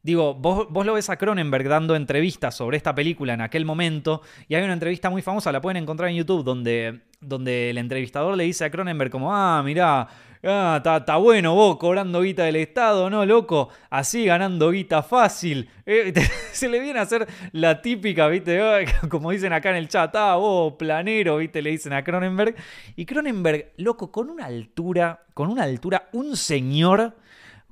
[0.04, 4.20] Digo, vos, vos, lo ves a Cronenberg dando entrevistas sobre esta película en aquel momento,
[4.48, 8.36] y hay una entrevista muy famosa, la pueden encontrar en YouTube, donde, donde el entrevistador
[8.36, 10.06] le dice a Cronenberg como, ah, mirá,
[10.42, 13.70] ah, está bueno vos cobrando guita del Estado, ¿no, loco?
[13.88, 15.70] Así ganando guita fácil.
[15.86, 16.12] Eh,
[16.52, 18.60] se le viene a hacer la típica, ¿viste?
[19.08, 21.62] Como dicen acá en el chat, ah, vos, planero, ¿viste?
[21.62, 22.54] Le dicen a Cronenberg.
[22.94, 27.14] Y Cronenberg, loco, con una altura, con una altura, un señor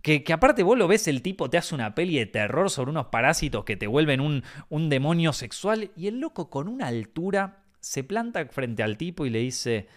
[0.03, 3.07] que, aparte vos lo ves, el tipo te hace una peli de terror sobre unos
[3.07, 8.05] parásitos que te vuelven un, un demonio sexual y el loco con una altura se
[8.05, 9.89] planta frente al tipo y le dice,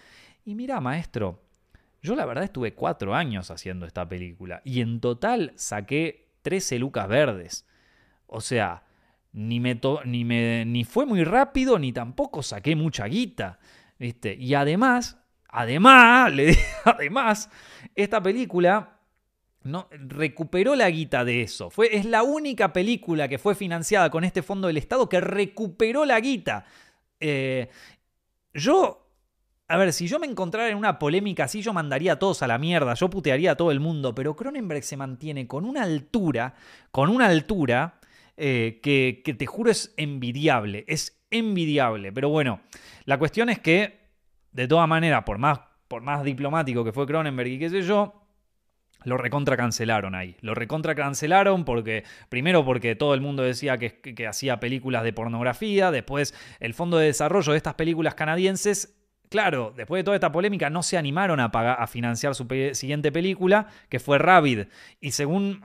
[0.46, 1.42] y mira maestro,
[2.02, 7.08] yo la verdad estuve cuatro años haciendo esta película y en total saqué 13 lucas
[7.08, 7.66] verdes.
[8.28, 8.84] O sea,
[9.34, 13.58] ni, me ni, me, ni fue muy rápido ni tampoco saqué mucha guita.
[14.00, 17.50] Y además, además, le, además,
[17.96, 18.95] esta película
[19.66, 21.72] no, recuperó la guita de eso.
[21.72, 26.06] Fue, es la única película que fue financiada con este fondo del Estado que recuperó
[26.06, 26.66] la guita.
[27.20, 27.68] Eh,
[28.54, 29.10] yo,
[29.68, 32.48] a ver, si yo me encontrara en una polémica así, yo mandaría a todos a
[32.48, 36.54] la mierda, yo putearía a todo el mundo, pero Cronenberg se mantiene con una altura,
[36.92, 38.00] con una altura
[38.38, 42.12] eh, que, que te juro es envidiable, es envidiable.
[42.12, 42.62] Pero bueno,
[43.06, 44.10] la cuestión es que,
[44.52, 48.25] de todas maneras, por más, por más diplomático que fue Cronenberg y qué sé yo,
[49.06, 50.36] lo recontra cancelaron ahí.
[50.42, 55.14] Lo recontra cancelaron porque, primero porque todo el mundo decía que, que, hacía películas de
[55.14, 58.96] pornografía, después el fondo de desarrollo de estas películas canadienses
[59.30, 63.12] Claro, después de toda esta polémica no se animaron a, pagar, a financiar su siguiente
[63.12, 64.68] película, que fue Rabid.
[65.02, 65.62] Y según,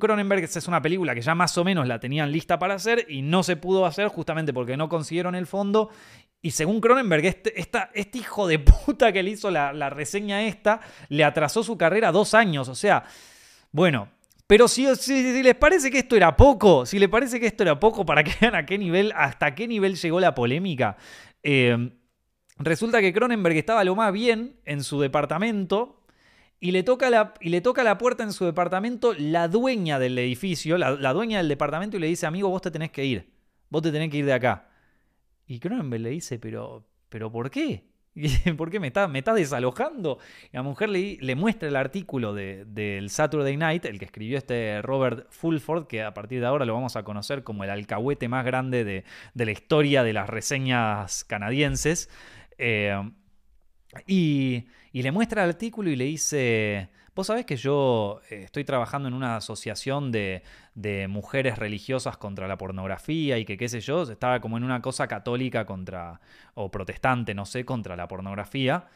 [0.00, 3.22] Cronenberg, es una película que ya más o menos la tenían lista para hacer y
[3.22, 5.90] no se pudo hacer justamente porque no consiguieron el fondo
[6.46, 7.60] y según Cronenberg, este,
[7.94, 12.34] este hijo de puta que le hizo la, reseña esta, le atrasó su carrera dos
[12.34, 12.68] años.
[12.68, 13.02] O sea,
[13.72, 14.10] bueno,
[14.46, 17.80] pero si, si, les parece que esto era poco, si les parece que esto era
[17.80, 20.96] poco, para que vean a qué nivel, hasta qué nivel llegó la polémica,
[21.42, 21.90] eh,
[22.58, 26.02] resulta que Cronenberg estaba lo más bien en su departamento
[26.60, 30.18] y le toca la, y le toca la puerta en su departamento la dueña del
[30.18, 33.30] edificio, la, dueña del departamento, y le dice, amigo, vos te tenés que ir,
[33.68, 34.68] vos te tenés que ir de acá.
[35.46, 37.84] Y Cronenberg le dice, pero, pero ¿por qué?
[38.56, 40.18] ¿Por qué me está, me está desalojando?
[40.50, 44.38] Y la mujer le, le muestra el artículo del de, Saturday Night, el que escribió
[44.38, 48.28] este Robert Fulford, que a partir de ahora lo vamos a conocer como el alcahuete
[48.28, 49.04] más grande de,
[49.34, 52.08] de la historia de las reseñas canadienses.
[52.58, 53.10] Eh,
[54.06, 59.08] y, le muestra el artículo y le dice, Vos sabés que yo eh, estoy trabajando
[59.08, 60.42] en una asociación de,
[61.08, 65.08] mujeres religiosas contra la pornografía y que qué sé yo, estaba como en una cosa
[65.08, 66.20] católica contra,
[66.52, 68.86] o protestante, no sé, contra la pornografía.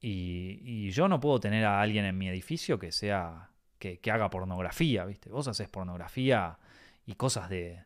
[0.00, 5.04] Y, yo no puedo tener a alguien en mi edificio que sea, que, haga pornografía,
[5.04, 5.30] ¿viste?
[5.30, 6.58] Vos haces pornografía
[7.06, 7.84] y cosas de,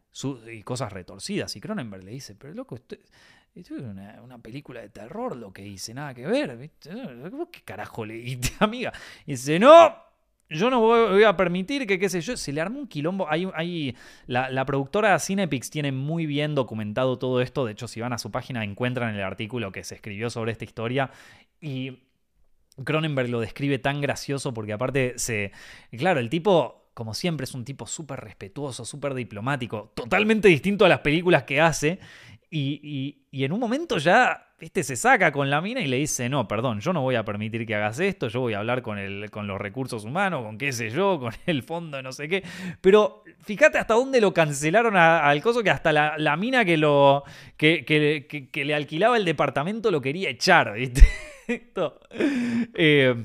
[0.51, 1.57] y cosas retorcidas.
[1.57, 2.79] Y Cronenberg le dice, pero loco,
[3.55, 6.57] esto es una, película de terror lo que hice, nada que ver.
[6.57, 6.91] ¿viste?
[7.53, 8.93] ¿Qué carajo le dijiste, amiga?
[9.27, 9.95] Y dice, no,
[10.51, 13.31] yo no voy a permitir que, qué sé yo, se le armó un quilombo.
[13.31, 13.97] Hay, hay,
[14.27, 17.65] la, la, productora Cinepix tiene muy bien documentado todo esto.
[17.65, 20.65] De hecho, si van a su página encuentran el artículo que se escribió sobre esta
[20.65, 21.11] historia.
[21.61, 22.01] Y
[22.83, 25.53] Cronenberg lo describe tan gracioso porque aparte se...
[25.97, 30.89] Claro, el tipo como siempre, es un tipo súper respetuoso, súper diplomático, totalmente distinto a
[30.89, 31.99] las películas que hace.
[32.57, 36.47] Y, en un momento ya, viste, se saca con la mina y le dice, no,
[36.47, 39.29] perdón, yo no voy a permitir que hagas esto, yo voy a hablar con, el,
[39.33, 42.45] con los recursos humanos, con qué sé yo, con el fondo, no sé qué.
[42.81, 47.25] Pero fíjate hasta dónde lo cancelaron al coso, que hasta la, mina que, lo,
[47.57, 51.03] que, que, le alquilaba el departamento lo quería echar, viste.
[52.75, 53.17] eh,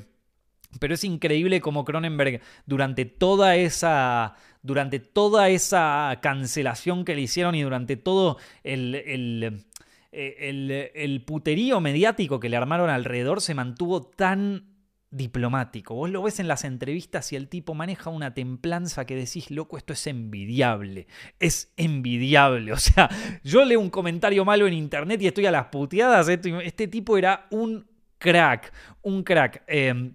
[0.80, 7.56] pero es increíble como Cronenberg durante toda esa durante toda esa cancelación que le hicieron
[7.56, 9.64] y durante todo el, el,
[10.12, 14.66] el, puterío mediático que le armaron alrededor se mantuvo tan
[15.12, 15.96] diplomático.
[15.96, 19.78] Vos lo ves en las entrevistas y el tipo maneja una templanza que decís, loco,
[19.78, 21.08] esto es envidiable.
[21.40, 22.74] Es envidiable.
[22.74, 23.10] O sea,
[23.44, 26.28] yo leo un comentario malo en internet y estoy a las puteadas.
[26.28, 27.88] Este tipo era un
[28.18, 28.72] crack.
[29.02, 29.64] Un crack.
[29.68, 30.12] Eh,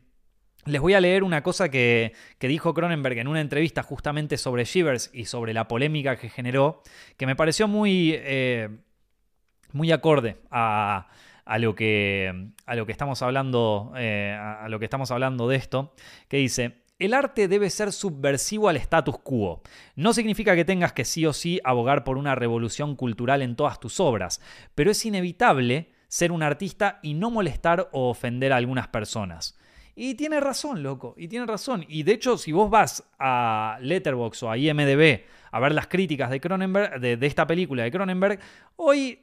[0.66, 5.10] les voy a leer una cosa que, dijo Cronenberg en una entrevista justamente sobre Shivers
[5.12, 6.82] y sobre la polémica que generó,
[7.16, 8.68] que me pareció muy, eh,
[9.72, 11.06] muy acorde a,
[11.58, 15.94] lo que, a, lo que, estamos hablando, eh, a lo que estamos hablando de esto,
[16.28, 19.62] que dice, el arte debe ser subversivo al status quo.
[19.96, 23.80] No significa que tengas que sí o sí abogar por una revolución cultural en todas
[23.80, 24.40] tus obras,
[24.74, 29.58] pero es inevitable ser un artista y no molestar o ofender a algunas personas.
[29.96, 31.84] Y tiene razón, loco, y tiene razón.
[31.88, 35.22] Y de hecho, si vos vas a Letterboxd o a IMDB
[35.52, 38.40] a ver las críticas de Cronenberg, de, esta película de Cronenberg,
[38.76, 39.20] hoy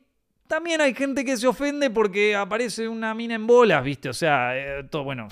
[0.47, 4.09] también hay gente que se ofende porque aparece una mina en bolas, ¿viste?
[4.09, 5.28] O sea, eh, todo, bueno,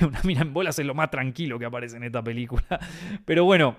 [0.06, 2.64] una mina en bolas es lo más tranquilo que aparece en esta película.
[3.24, 3.76] Pero bueno,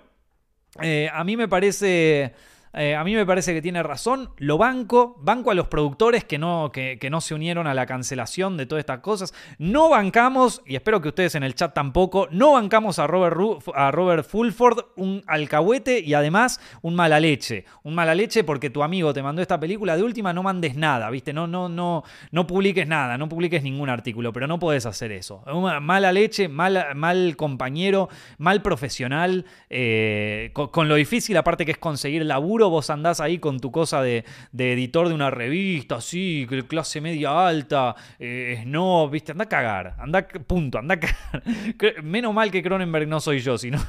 [0.81, 2.33] eh, a mí me parece
[2.76, 4.30] eh, a mí me parece que tiene razón.
[4.38, 5.15] Lo banco.
[5.21, 8.82] Banco a los productores que no, que, no se unieron a la cancelación de todas
[8.82, 9.34] estas cosas.
[9.57, 13.38] No bancamos, y espero que ustedes en el chat tampoco, no bancamos a Robert,
[13.73, 17.65] a Robert Fulford un alcahuete y además un mala leche.
[17.84, 19.95] Un mala leche porque tu amigo te mandó esta película.
[19.95, 21.32] De última, no mandes nada, ¿viste?
[21.32, 25.43] No, no, no, no publiques nada, no publiques ningún artículo, pero no puedes hacer eso.
[25.82, 31.78] mala leche, mal, mal compañero, mal profesional, eh, con, con lo difícil aparte que es
[31.78, 34.26] conseguir laburo vos andás ahí con tu cosa de,
[34.57, 40.28] editor de una revista, así, clase media alta, eh, no, viste, anda a cagar, anda,
[40.28, 41.43] punto, anda a cagar.
[42.03, 43.78] Menos mal que Cronenberg no soy yo, sino...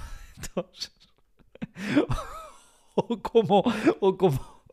[2.95, 3.65] o como,
[4.01, 4.65] o como...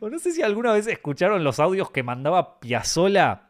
[0.00, 3.47] no sé si alguna vez escucharon los audios que mandaba Piazzola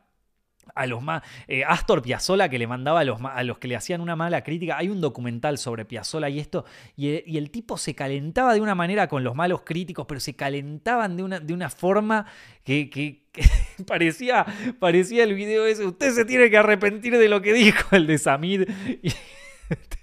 [0.75, 1.23] a los más.
[1.47, 4.43] Eh, Astor Piazzolla que le mandaba a los, a los que le hacían una mala
[4.43, 4.79] crítica.
[4.79, 6.65] Hay un documental sobre Piazzolla y esto.
[6.97, 11.17] Y, el tipo se calentaba de una manera con los malos críticos, pero se calentaban
[11.17, 12.27] de una, de una forma
[12.65, 13.27] que,
[13.87, 14.45] parecía,
[14.79, 15.87] parecía el video ese.
[15.87, 18.69] Usted se tiene que arrepentir de lo que dijo el de Samid.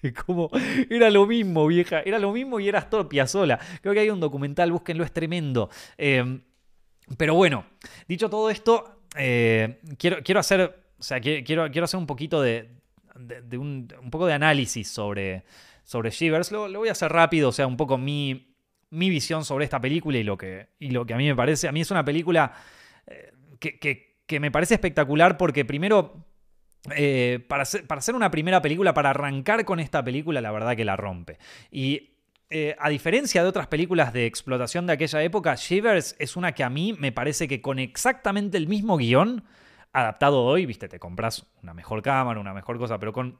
[0.03, 0.51] Y, como
[0.91, 2.01] era lo mismo, vieja.
[2.01, 3.57] Era lo mismo y era Astor Piazzolla.
[3.81, 5.71] Creo que hay un documental, búsquenlo, es tremendo.
[5.97, 6.39] Eh,
[7.17, 7.65] pero bueno,
[8.07, 10.83] dicho todo esto, eh, quiero, quiero hacer.
[10.97, 12.69] O sea, quiero, quiero hacer un poquito de.
[13.53, 15.43] un, poco de análisis sobre,
[15.83, 16.51] sobre Shivers.
[16.51, 18.55] Lo, voy a hacer rápido, o sea, un poco mi,
[18.89, 21.67] mi visión sobre esta película y lo, que, y lo que a mí me parece.
[21.67, 22.53] A mí es una película
[23.07, 26.25] eh, que, me parece espectacular porque primero.
[26.95, 30.85] Eh, para, para hacer una primera película, para arrancar con esta película, la verdad que
[30.85, 31.39] la rompe.
[31.71, 32.14] Y
[32.49, 36.63] eh, a diferencia de otras películas de explotación de aquella época, Shivers es una que
[36.63, 39.43] a mí me parece que con exactamente el mismo guion,
[39.93, 43.39] adaptado hoy, viste, te compras una mejor cámara, una mejor cosa, pero con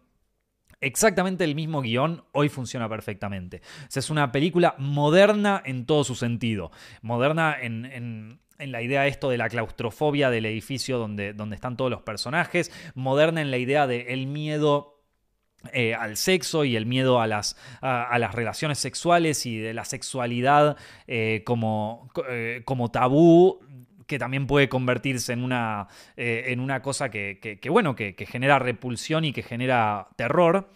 [0.82, 3.62] exactamente el mismo guion, hoy funciona perfectamente.
[3.94, 6.72] es una película moderna en todo su sentido.
[7.02, 12.02] Moderna en, la idea esto de la claustrofobia del edificio donde, donde están todos los
[12.02, 14.95] personajes, moderna en la idea del el miedo
[15.74, 19.86] eh, al sexo y el miedo a las, a, las, relaciones sexuales y de la
[19.86, 23.60] sexualidad eh, como, eh, como, tabú
[24.08, 29.34] que también puede convertirse en una, en una cosa que, bueno, que, genera repulsión y
[29.34, 30.70] que genera terror.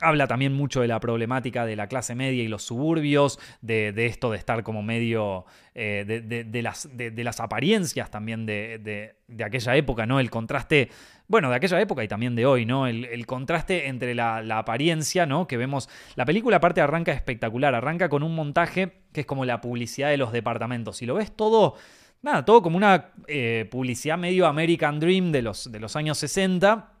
[0.00, 4.30] Habla también mucho de la problemática de la clase media y los suburbios, de, esto
[4.30, 9.14] de estar como medio de, las, de, las, apariencias también de,
[9.44, 10.18] aquella época, ¿no?
[10.20, 10.88] El contraste
[11.28, 12.86] bueno, de aquella época y también de hoy, ¿no?
[12.86, 15.46] El, contraste entre la, apariencia, ¿no?
[15.46, 15.90] Que vemos.
[16.16, 17.74] La película, aparte, arranca espectacular.
[17.74, 21.02] Arranca con un montaje que es como la publicidad de los departamentos.
[21.02, 21.74] Y lo ves todo.
[22.22, 26.92] Nada, todo como una eh, publicidad medio American Dream de los, de los años 60.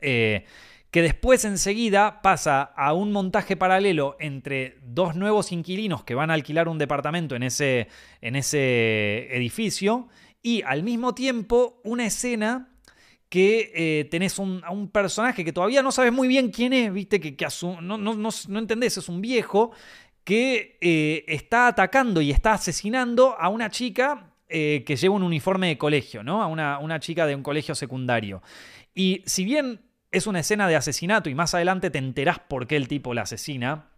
[0.00, 0.44] Eh,
[0.92, 6.34] que después enseguida pasa a un montaje paralelo entre dos nuevos inquilinos que van a
[6.34, 7.88] alquilar un departamento en ese,
[8.20, 10.08] en ese edificio
[10.42, 12.68] y al mismo tiempo una escena
[13.30, 17.20] que eh, tenés a un personaje que todavía no sabes muy bien quién es, viste,
[17.20, 17.34] que,
[17.80, 19.72] no, no, no, entendés, es un viejo
[20.24, 25.68] que eh, está atacando y está asesinando a una chica eh, que lleva un uniforme
[25.68, 26.42] de colegio, ¿no?
[26.42, 28.42] A una, una chica de un colegio secundario.
[28.94, 29.80] Y si bien
[30.12, 33.22] es una escena de asesinato y más adelante te enterás por qué el tipo la
[33.22, 33.91] asesina,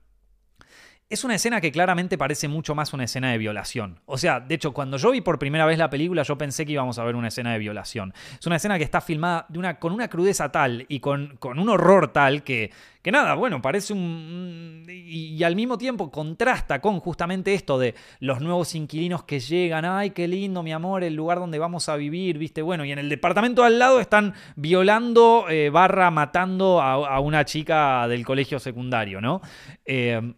[1.10, 4.00] es una escena que claramente parece mucho más una escena de violación.
[4.06, 6.72] O sea, de hecho, cuando yo vi por primera vez la película, yo pensé que
[6.72, 8.14] íbamos a ver una escena de violación.
[8.38, 9.46] Es una escena que está filmada
[9.78, 12.70] con una crudeza tal y con, un horror tal que,
[13.02, 14.84] que nada, bueno, parece un...
[14.88, 20.10] Y, al mismo tiempo contrasta con justamente esto de los nuevos inquilinos que llegan, ay,
[20.10, 23.10] qué lindo, mi amor, el lugar donde vamos a vivir, viste, bueno, y en el
[23.10, 29.42] departamento al lado están violando, eh, barra, matando a, una chica del colegio secundario, ¿no?
[29.84, 30.34] Eh,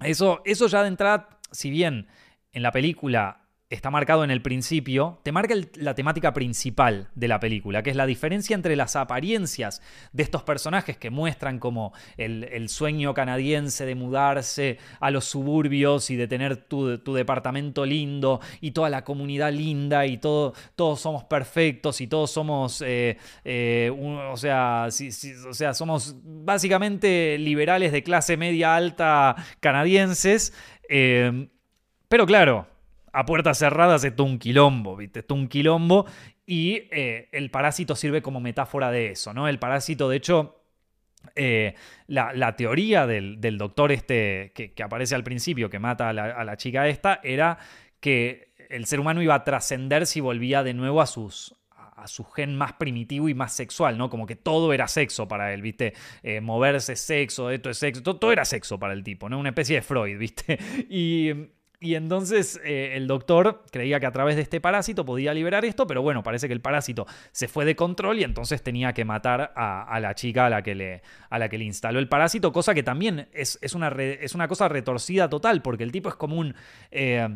[0.00, 2.08] eso, eso ya de entrada, si bien
[2.52, 7.40] en la película está marcado en el principio, te marca la temática principal de la
[7.40, 12.68] película, que es la diferencia entre las apariencias de estos personajes que muestran como el,
[12.68, 18.88] sueño canadiense de mudarse a los suburbios y de tener tu, departamento lindo y toda
[18.88, 24.88] la comunidad linda y todo, todos somos perfectos y todos somos, eh, eh, o, sea,
[25.48, 30.52] o sea, somos básicamente liberales de clase media alta canadienses.
[30.88, 31.48] Eh,
[32.08, 32.68] pero claro,
[33.16, 35.20] a puertas cerradas es un quilombo, ¿viste?
[35.20, 36.04] Es un quilombo
[36.44, 39.48] y eh, el parásito sirve como metáfora de eso, ¿no?
[39.48, 40.60] El parásito, de hecho,
[41.34, 41.74] eh,
[42.08, 47.18] la, teoría del, doctor este que, aparece al principio, que mata a la, chica esta,
[47.22, 47.56] era
[48.00, 52.22] que el ser humano iba a trascender si volvía de nuevo a sus, a su
[52.22, 54.10] gen más primitivo y más sexual, ¿no?
[54.10, 55.94] Como que todo era sexo para él, ¿viste?
[56.22, 59.38] Eh, moverse sexo, esto es sexo, todo, todo, era sexo para el tipo, ¿no?
[59.38, 60.58] Una especie de Freud, ¿viste?
[60.90, 65.64] Y y entonces eh, el doctor creía que a través de este parásito podía liberar
[65.64, 69.04] esto, pero bueno, parece que el parásito se fue de control y entonces tenía que
[69.04, 72.52] matar a, la chica a la, que le, a la que le instaló el parásito,
[72.52, 76.36] cosa que también es, una, es una cosa retorcida total, porque el tipo es como
[76.36, 76.54] un...
[76.90, 77.28] Eh,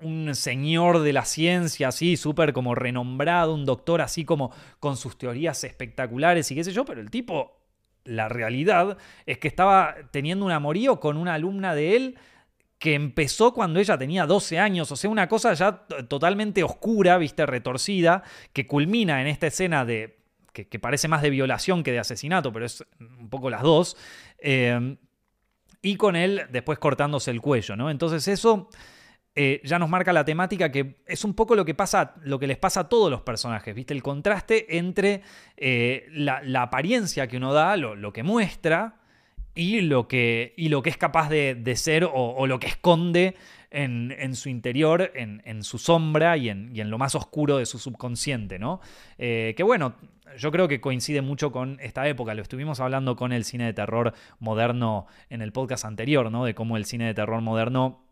[0.00, 4.50] un señor de la ciencia, así, súper como renombrado, un doctor así como
[4.80, 7.56] con sus teorías espectaculares y qué sé yo, pero el tipo,
[8.04, 12.18] la realidad es que estaba teniendo un amorío con una alumna de él
[12.78, 17.46] que empezó cuando ella tenía 12 años, o sea, una cosa ya totalmente oscura, viste,
[17.46, 18.22] retorcida,
[18.52, 20.18] que culmina en esta escena de,
[20.52, 23.96] que, parece más de violación que de asesinato, pero es un poco las dos,
[24.38, 24.96] eh,
[25.80, 27.90] y con él después cortándose el cuello, ¿no?
[27.90, 28.68] Entonces eso...
[29.38, 32.46] Eh, ya nos marca la temática que es un poco lo que pasa, lo que
[32.46, 33.92] les pasa a todos los personajes, ¿viste?
[33.92, 35.20] El contraste entre
[35.58, 38.96] eh, la, apariencia que uno da, lo que muestra,
[39.56, 43.34] y lo que, y lo que es capaz de, ser o, lo que esconde
[43.70, 48.80] en, su interior, en, su sombra y en, lo más oscuro de su subconsciente, ¿no?
[49.18, 49.94] Eh, que bueno,
[50.38, 52.34] yo creo que coincide mucho con esta época.
[52.34, 56.44] Lo estuvimos hablando con el cine de terror moderno en el podcast anterior, ¿no?
[56.44, 58.04] De cómo el cine de terror moderno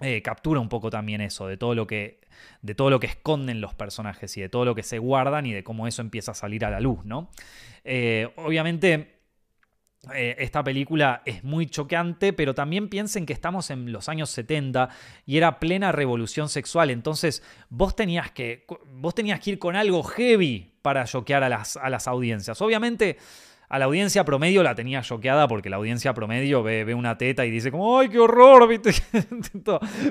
[0.00, 2.20] eh, captura un poco también eso, de todo lo que.
[2.62, 5.52] de todo lo que esconden los personajes y de todo lo que se guardan y
[5.52, 7.30] de cómo eso empieza a salir a la luz, ¿no?
[7.84, 9.13] Eh, obviamente
[10.14, 14.88] eh, esta película es muy choqueante, pero también piensen que estamos en los años 70
[15.26, 16.90] y era plena revolución sexual.
[16.90, 21.76] Entonces, vos tenías que, vos tenías que ir con algo heavy para choquear a las,
[21.76, 22.60] a las audiencias.
[22.60, 23.18] Obviamente,
[23.68, 27.50] a la audiencia promedio la tenía choqueada porque la audiencia promedio ve, una teta y
[27.50, 28.68] dice como, ¡ay, qué horror!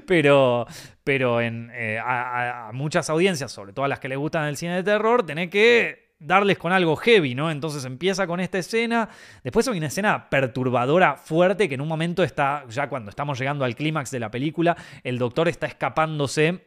[0.08, 0.66] pero
[1.04, 4.58] pero en, eh, a, a, muchas audiencias, sobre todo a las que les gustan el
[4.58, 7.52] cine de terror, tenés que darles con algo heavy, ¿no?
[7.52, 9.10] Entonces empieza con esta escena,
[9.44, 13.66] después hay una escena perturbadora fuerte que en un momento está, ya cuando estamos llegando
[13.66, 16.66] al clímax de la película, el doctor está escapándose,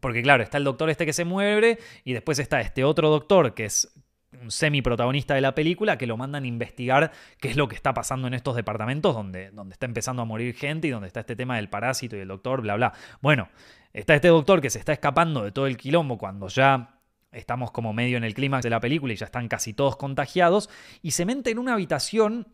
[0.00, 3.54] porque claro, está el doctor este que se mueve y después está este otro doctor
[3.54, 3.92] que es
[4.40, 7.92] un semi-protagonista de la película que lo mandan a investigar qué es lo que está
[7.92, 11.36] pasando en estos departamentos donde, donde está empezando a morir gente y donde está este
[11.36, 12.94] tema del parásito y el doctor, bla, bla.
[13.20, 13.50] Bueno,
[13.92, 17.01] está este doctor que se está escapando de todo el quilombo cuando ya
[17.32, 20.70] estamos como medio en el clímax de la película y ya están casi todos contagiados,
[21.02, 22.46] y se mete en una habitación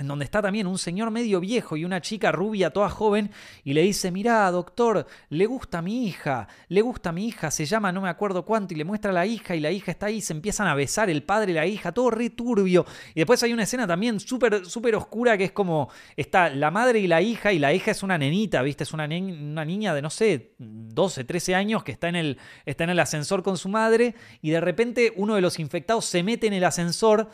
[0.00, 3.30] en donde está también un señor medio viejo y una chica rubia toda joven,
[3.64, 7.92] y le dice, mirá, doctor, le gusta mi hija, le gusta mi hija, se llama
[7.92, 10.22] no me acuerdo cuánto, y le muestra a la hija, y la hija está ahí,
[10.22, 12.86] se empiezan a besar el padre y la hija, todo re turbio.
[13.14, 16.98] Y después hay una escena también súper, súper oscura que es como, está la madre
[17.00, 18.84] y la hija, y la hija es una nenita, ¿viste?
[18.84, 22.84] Es una, una niña de, no sé, 12, 13 años que está en, el, está
[22.84, 26.46] en el ascensor con su madre, y de repente uno de los infectados se mete
[26.46, 27.28] en el ascensor,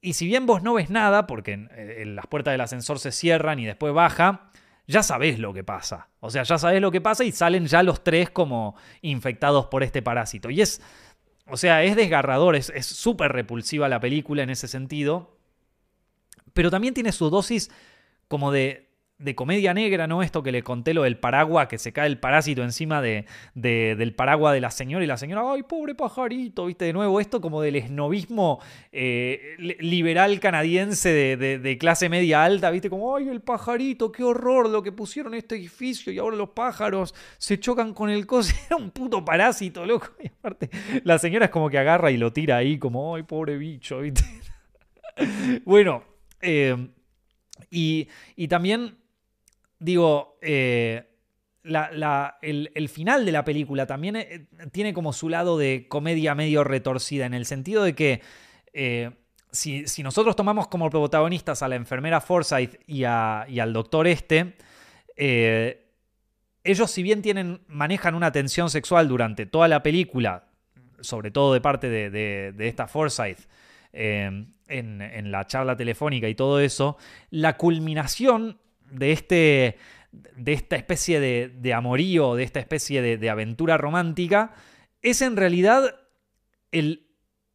[0.00, 3.58] y si bien vos no ves nada, porque eh, las puertas del ascensor se cierran
[3.58, 4.50] y después baja,
[4.86, 6.08] ya sabés lo que pasa.
[6.20, 9.82] O sea, ya sabés lo que pasa y salen ya los tres como infectados por
[9.82, 10.50] este parásito.
[10.50, 10.80] Y es,
[11.46, 15.36] o sea, es desgarrador, es súper repulsiva la película en ese sentido.
[16.52, 17.70] Pero también tiene su dosis
[18.26, 18.89] como de,
[19.20, 20.22] de comedia negra, ¿no?
[20.22, 24.14] Esto que le conté lo del paraguas, que se cae el parásito encima de, del
[24.14, 27.60] paraguas de la señora y la señora, ay, pobre pajarito, viste, de nuevo, esto como
[27.60, 28.60] del esnovismo
[28.92, 34.82] eh, liberal canadiense de, clase media alta, viste, como, ay, el pajarito, qué horror lo
[34.82, 38.90] que pusieron este edificio y ahora los pájaros se chocan con el coche, era un
[38.90, 40.08] puto parásito, loco.
[40.22, 40.70] Y aparte,
[41.04, 44.24] la señora es como que agarra y lo tira ahí, como, ay, pobre bicho, viste.
[45.66, 46.04] bueno,
[46.40, 46.88] eh,
[47.70, 48.99] y, y también
[49.80, 51.08] digo, eh,
[51.64, 57.26] el, final de la película también eh, tiene como su lado de comedia medio retorcida,
[57.26, 58.20] en el sentido de que
[58.72, 59.10] eh,
[59.50, 64.54] si, nosotros tomamos como protagonistas a la enfermera Forsyth y, al doctor este,
[66.62, 70.44] ellos si bien tienen, manejan una tensión sexual durante toda la película,
[71.00, 73.48] sobre todo de parte de, esta Forsyth,
[73.92, 74.54] en,
[75.30, 76.96] la charla telefónica y todo eso,
[77.30, 78.58] la culminación
[78.90, 79.78] de, este,
[80.12, 84.54] de esta especie de, amorío, de esta especie de, aventura romántica,
[85.02, 85.96] es en realidad
[86.72, 87.08] el,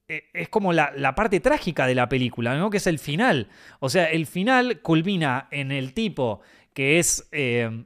[0.07, 2.69] e, es como la, parte trágica de la película, ¿no?
[2.69, 3.49] Que es el final.
[3.79, 6.41] O sea, el final culmina en el tipo
[6.73, 7.27] que es.
[7.31, 7.85] Eh,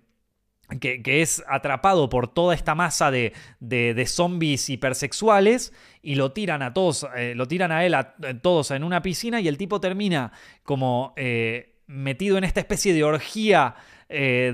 [0.77, 6.73] que, es atrapado por toda esta masa de, de, zombies hipersexuales y lo tiran a
[6.73, 10.31] todos, eh, lo tiran a él a, todos en una piscina y el tipo termina
[10.63, 13.75] como eh, metido en esta especie de orgía
[14.07, 14.53] eh,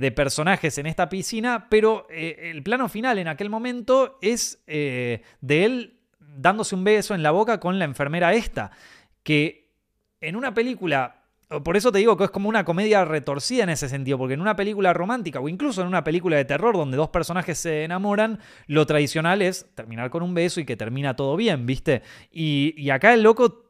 [0.00, 5.98] de, personajes en esta piscina, pero el plano final en aquel momento es de él
[6.18, 8.70] dándose un beso en la boca con la enfermera esta,
[9.22, 9.70] que
[10.20, 11.18] en una película
[11.64, 14.42] por eso te digo que es como una comedia retorcida en ese sentido, porque en
[14.42, 18.38] una película romántica o incluso en una película de terror donde dos personajes se enamoran,
[18.66, 22.02] lo tradicional es terminar con un beso y que termina todo bien, ¿viste?
[22.30, 23.64] Y, acá el loco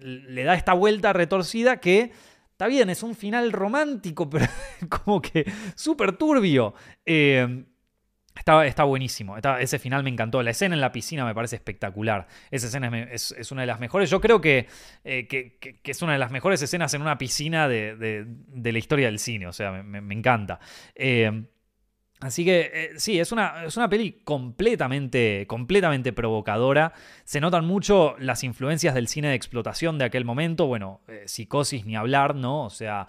[0.00, 2.12] le da esta vuelta retorcida que
[2.56, 4.46] está bien, es un final romántico, pero
[4.88, 5.44] como que
[5.74, 6.72] súper turbio.
[7.04, 7.64] Eh,
[8.36, 9.36] Está, buenísimo.
[9.38, 10.42] ese final me encantó.
[10.42, 12.26] La escena en la piscina me parece espectacular.
[12.50, 14.10] Esa escena es, una de las mejores.
[14.10, 14.66] Yo creo que,
[15.04, 18.26] eh, que, es una de las mejores escenas en una piscina de,
[18.62, 19.46] la historia del cine.
[19.46, 20.60] O sea, me, encanta.
[20.94, 21.46] Eh,
[22.20, 26.92] así que eh, sí, es una, es una peli completamente, completamente provocadora.
[27.24, 30.66] Se notan mucho las influencias del cine de explotación de aquel momento.
[30.66, 32.64] Bueno, psicosis ni hablar, ¿no?
[32.64, 33.06] O sea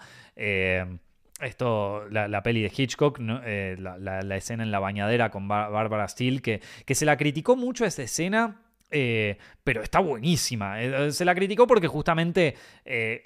[1.40, 6.60] esto, la, peli de Hitchcock, eh, la, escena en la bañadera con Barbara Steele, que,
[6.84, 8.62] que se la criticó mucho esa escena.
[8.90, 10.82] Eh, pero está buenísima.
[10.82, 12.56] Eh, se la criticó porque justamente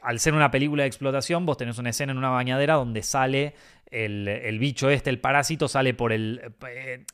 [0.02, 3.54] al ser una película de explotación, vos tenés una escena en una bañadera donde sale
[3.90, 6.54] el, bicho este, el parásito, sale por el...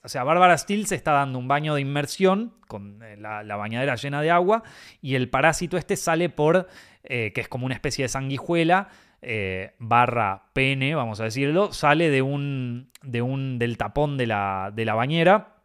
[0.02, 4.22] o sea, Barbara Steele se está dando un baño de inmersión con la, bañadera llena
[4.22, 4.62] de agua
[5.02, 6.68] y el parásito este sale por...
[7.02, 8.88] que es como una especie de sanguijuela
[9.20, 14.70] eh, barra pene, vamos a decirlo, sale de un, de un, del tapón de la,
[14.72, 15.56] de la bañera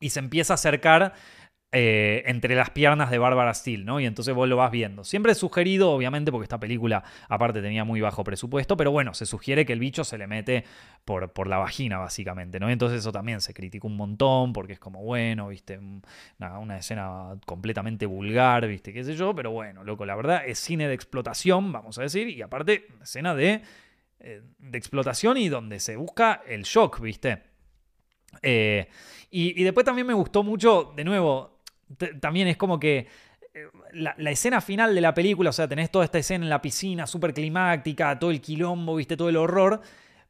[0.00, 1.12] y se empieza a acercar
[1.74, 3.98] eh, entre las piernas de Bárbara Steele, ¿no?
[3.98, 5.04] Y entonces vos lo vas viendo.
[5.04, 9.24] Siempre es sugerido, obviamente, porque esta película aparte tenía muy bajo presupuesto, pero bueno, se
[9.24, 10.64] sugiere que el bicho se le mete
[11.06, 12.68] por, por la vagina, básicamente, ¿no?
[12.68, 15.80] entonces eso también se criticó un montón, porque es como, bueno, viste,
[16.38, 20.88] una, escena completamente vulgar, viste, qué sé yo, pero bueno, loco, la verdad es cine
[20.88, 23.62] de explotación, vamos a decir, y aparte, escena de,
[24.20, 27.42] eh, de explotación y donde se busca el shock, viste.
[28.42, 28.88] Eh,
[29.30, 31.51] y, después también me gustó mucho, de nuevo,
[32.20, 33.08] también es como que
[33.54, 36.62] eh, la, escena final de la película, o sea, tenés toda esta escena en la
[36.62, 39.80] piscina súper climática, todo el quilombo, viste, todo el horror.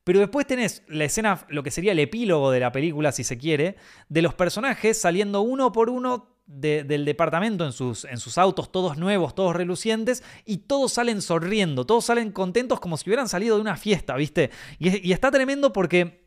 [0.04, 3.38] Pero después tenés la escena, lo que sería el epílogo de la película, si se
[3.38, 3.76] quiere,
[4.08, 8.98] de los personajes saliendo uno por uno del departamento en sus, en sus autos, todos
[8.98, 13.62] nuevos, todos relucientes, y todos salen sonriendo, todos salen contentos como si hubieran salido de
[13.62, 14.50] una fiesta, ¿viste?
[14.80, 16.26] Y, y está tremendo porque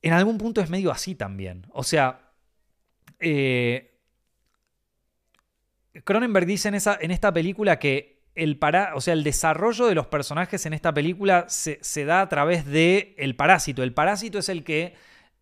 [0.00, 1.66] en algún punto es medio así también.
[1.70, 2.21] O sea,
[3.22, 3.92] eh,
[6.04, 10.64] Cronenberg dice en, esta película que el, para, o sea, el desarrollo de los personajes
[10.66, 13.82] en esta película se, da a través de parásito.
[13.82, 14.94] El parásito es el que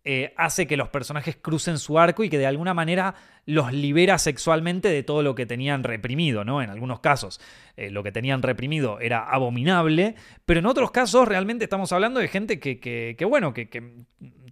[0.03, 3.13] eh, hace que los personajes crucen su arco y que de alguna manera
[3.45, 6.61] los libera sexualmente de todo lo que tenían reprimido, ¿no?
[6.61, 7.39] En algunos casos
[7.77, 10.15] eh, lo que tenían reprimido era abominable,
[10.45, 14.05] pero en otros casos realmente estamos hablando de gente que, que, bueno, que,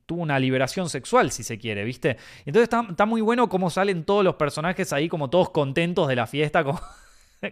[0.10, 2.18] tuvo una liberación sexual, si se quiere, ¿viste?
[2.44, 6.26] Entonces está, muy bueno cómo salen todos los personajes ahí como todos contentos de la
[6.26, 6.82] fiesta, como,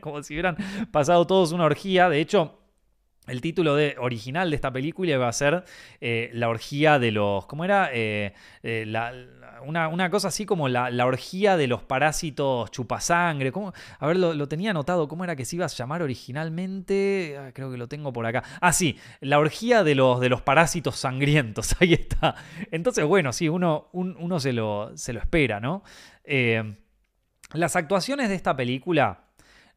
[0.02, 0.58] como si hubieran
[0.92, 2.10] pasado todos una orgía.
[2.10, 2.58] De hecho,
[3.28, 5.66] el título de, original de esta película iba a ser
[6.02, 7.46] eh, La orgía de los.
[7.46, 7.92] ¿Cómo era?
[7.94, 8.34] Eh,
[8.64, 8.86] eh,
[9.66, 13.52] una, cosa así como la, orgía de los parásitos chupasangre.
[13.52, 13.74] ¿Cómo?
[14.00, 15.08] A ver, lo, tenía anotado.
[15.08, 17.38] ¿Cómo era que se iba a llamar originalmente?
[17.40, 18.44] Ah, creo que lo tengo por acá.
[18.62, 21.76] Ah, sí, la orgía de los, de los parásitos sangrientos.
[21.82, 22.36] Ahí está.
[22.72, 25.84] Entonces, bueno, sí, uno, uno se, lo, se lo espera, ¿no?
[27.54, 29.28] las actuaciones de esta película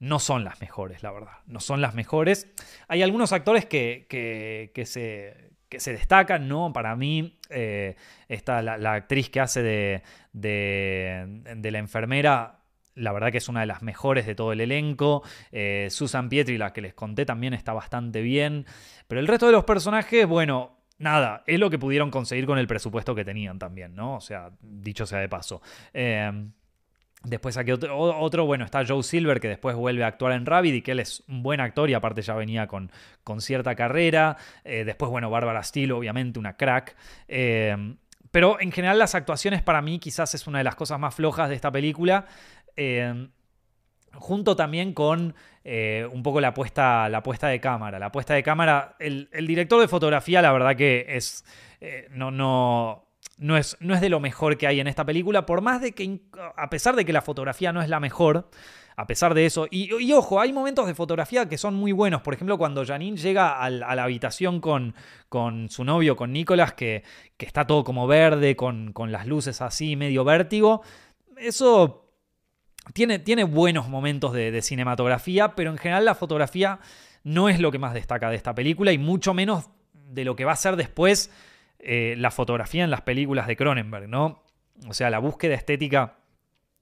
[0.01, 1.33] no son las mejores, la verdad.
[1.47, 2.49] No son las mejores.
[2.89, 6.73] Hay algunos actores que, que, se, se, destacan, ¿no?
[6.73, 7.97] Para mí, eh,
[8.29, 10.03] está la, actriz que hace de,
[10.33, 12.61] de, la enfermera,
[12.95, 15.23] la verdad que es una de las mejores de todo el elenco.
[15.53, 18.66] Eh, Susan Pietri, la que les conté, también está bastante bien.
[19.09, 22.66] Pero el resto de los personajes, bueno, nada, es lo que pudieron conseguir con el
[22.66, 24.16] presupuesto que tenían también, ¿no?
[24.16, 25.62] O sea, dicho sea de paso.
[25.95, 26.31] Eh,
[27.23, 30.82] Después aquí otro, bueno, está Joe Silver, que después vuelve a actuar en Rabbit y
[30.82, 32.90] que él es un buen actor y aparte ya venía con,
[33.24, 34.39] con cierta carrera.
[34.65, 36.97] Eh, después, bueno, Bárbara Steele, obviamente, una crack.
[37.28, 37.94] Eh,
[38.31, 41.51] pero en general las actuaciones para mí quizás es una de las cosas más flojas
[41.51, 42.24] de esta película.
[42.74, 43.28] Eh,
[44.15, 47.99] junto también con un poco la puesta, la puesta de cámara.
[47.99, 51.44] La puesta de cámara, el, el director de fotografía, la verdad que es...
[52.12, 53.10] no, no
[53.41, 55.93] no es, no es de lo mejor que hay en esta película, por más de
[55.93, 56.21] que,
[56.57, 58.49] a pesar de que la fotografía no es la mejor,
[58.97, 59.67] a pesar de eso.
[59.71, 62.21] Y, ojo, hay momentos de fotografía que son muy buenos.
[62.21, 64.95] Por ejemplo, cuando Janine llega a la habitación con,
[65.31, 67.03] con su novio, con Nicolás, que,
[67.39, 70.83] que está todo como verde, con, con las luces así, medio vértigo.
[71.39, 72.11] Eso
[72.93, 76.81] tiene, tiene buenos momentos de, cinematografía, pero en general la fotografía
[77.23, 80.45] no es lo que más destaca de esta película y mucho menos de lo que
[80.45, 81.31] va a ser después
[81.82, 84.43] eh, la fotografía en las películas de Cronenberg, ¿no?
[84.89, 86.16] O sea, la búsqueda estética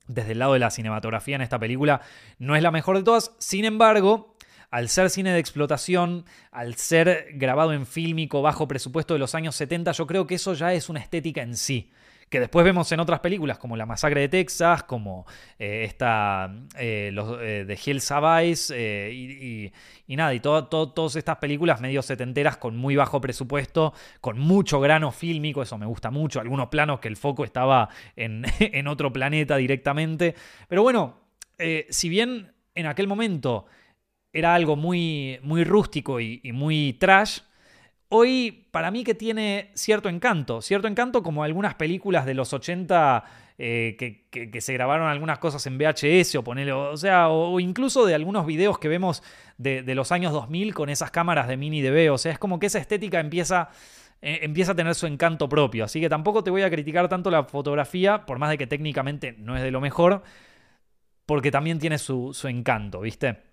[0.07, 2.01] desde el lado de la cinematografía en esta película
[2.39, 3.35] no es la mejor de todas.
[3.39, 4.37] Sin embargo,
[4.71, 9.57] al ser cine de explotación, al ser grabado en fílmico bajo presupuesto de los años
[9.57, 11.91] 70, yo creo que eso ya es una estética en sí
[12.29, 15.27] que después vemos en otras películas como La Masacre de Texas, como
[15.59, 19.73] eh, esta, eh, los, eh, de Hill Savais y,
[20.09, 25.63] nada, y todas estas películas medio setenteras con muy bajo presupuesto, con mucho grano fílmico,
[25.63, 30.35] eso me gusta mucho, algunos planos que el foco estaba en, en otro planeta directamente,
[30.69, 31.21] pero bueno,
[31.89, 33.67] si bien en aquel momento
[34.33, 37.41] era algo muy, muy rústico y muy trash,
[38.09, 43.25] hoy para mí que tiene cierto encanto, cierto encanto como algunas películas de los 80
[43.59, 48.15] eh, que, se grabaron algunas cosas en VHS o ponerle, o sea, o, incluso de
[48.15, 49.23] algunos videos que vemos
[49.57, 52.67] de, los años 2000 con esas cámaras de mini DV, o sea, es como que
[52.67, 53.71] esa estética empieza...
[54.21, 57.31] Eh, empieza a tener su encanto propio, así que tampoco te voy a criticar tanto
[57.31, 60.25] la fotografía, por más de que técnicamente no es de lo mejor,
[61.25, 63.48] porque también tiene su encanto, ¿viste?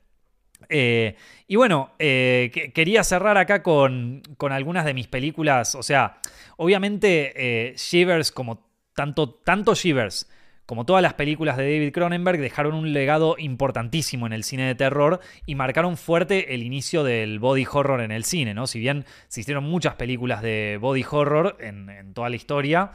[0.70, 1.16] Eh,
[1.48, 5.76] y bueno, eh, quería cerrar acá con, algunas de mis películas.
[5.76, 6.20] O sea,
[6.58, 10.30] obviamente eh, Shivers, como tanto, tanto Shivers
[10.66, 14.74] como todas las películas de David Cronenberg, dejaron un legado importantísimo en el cine de
[14.74, 18.66] terror y marcaron fuerte el inicio del body horror en el cine, ¿no?
[18.66, 22.92] Si bien se hicieron muchas películas de body horror en, toda la historia,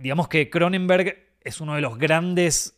[0.00, 2.76] digamos que Cronenberg es uno de los grandes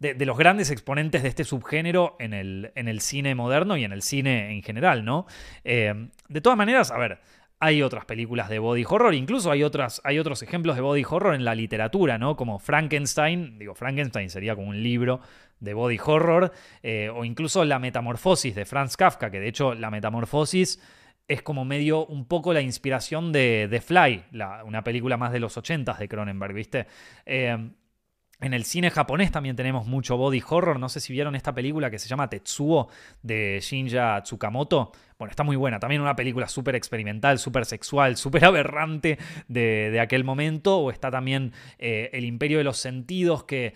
[0.00, 3.92] de, los grandes exponentes de este subgénero en el, en el, cine moderno y en
[3.92, 5.26] el cine en general, ¿no?
[5.64, 7.20] Eh, de todas maneras, a ver,
[7.60, 11.34] hay otras películas de body horror, incluso hay, otras, hay otros ejemplos de body horror
[11.34, 12.36] en la literatura, ¿no?
[12.36, 15.20] Como Frankenstein, digo, Frankenstein sería como un libro
[15.58, 16.52] de body horror,
[16.82, 20.80] eh, o incluso La Metamorfosis de Franz Kafka, que de hecho La Metamorfosis
[21.26, 24.24] es como medio un poco la inspiración de The Fly,
[24.64, 26.86] una película más de los 80 de Cronenberg, ¿viste?
[27.26, 27.70] Eh,
[28.40, 30.78] en el cine japonés también tenemos mucho body horror.
[30.78, 32.88] No sé si vieron esta película que se llama Tetsuo
[33.22, 34.92] de Shinja Tsukamoto.
[35.18, 35.80] Bueno, está muy buena.
[35.80, 40.78] También una película súper experimental, súper sexual, súper aberrante de, aquel momento.
[40.78, 43.74] O está también eh, El Imperio de los Sentidos, que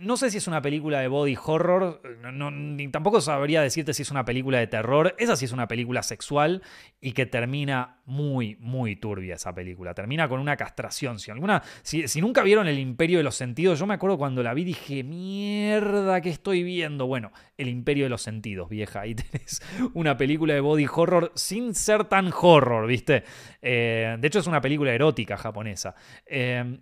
[0.00, 2.00] no sé si es una película de body horror,
[2.32, 5.14] ni tampoco sabría decirte si es una película de terror.
[5.18, 6.62] Esa sí es una película sexual
[7.00, 9.94] y que termina muy, muy turbia esa película.
[9.94, 11.18] Termina con una castración.
[11.18, 14.54] Si, alguna, si, nunca vieron El Imperio de los Sentidos, yo me acuerdo cuando la
[14.54, 17.06] vi dije, mierda, ¿qué estoy viendo?
[17.06, 19.00] Bueno, El Imperio de los Sentidos, vieja.
[19.00, 19.62] Ahí tenés
[19.94, 23.24] una película de body horror sin ser tan horror, ¿viste?
[23.60, 25.94] Eh, de hecho, es una película erótica japonesa.
[26.26, 26.78] Eh,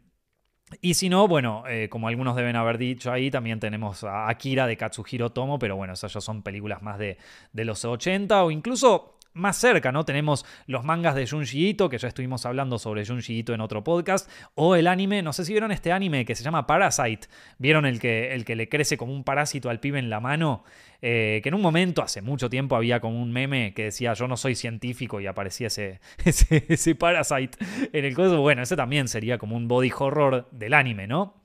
[0.80, 4.66] y si no, bueno, eh, como algunos deben haber dicho ahí, también tenemos a Akira
[4.66, 7.18] de Katsuhiro Tomo, pero bueno, esas ya son películas más de,
[7.52, 10.04] de los 80 o incluso más cerca, ¿no?
[10.04, 13.84] Tenemos los mangas de Junji Ito, que ya estuvimos hablando sobre Junji Ito en otro
[13.84, 17.28] podcast, o el anime, no sé si vieron este anime que se llama Parasite,
[17.58, 20.64] vieron el que, el que le crece como un parásito al pibe en la mano,
[21.02, 24.28] eh, que en un momento, hace mucho tiempo, había como un meme que decía yo
[24.28, 27.58] no soy científico y aparecía ese, ese, Parasite
[27.92, 31.39] en el coso, bueno, ese también sería como un body horror del anime, ¿no?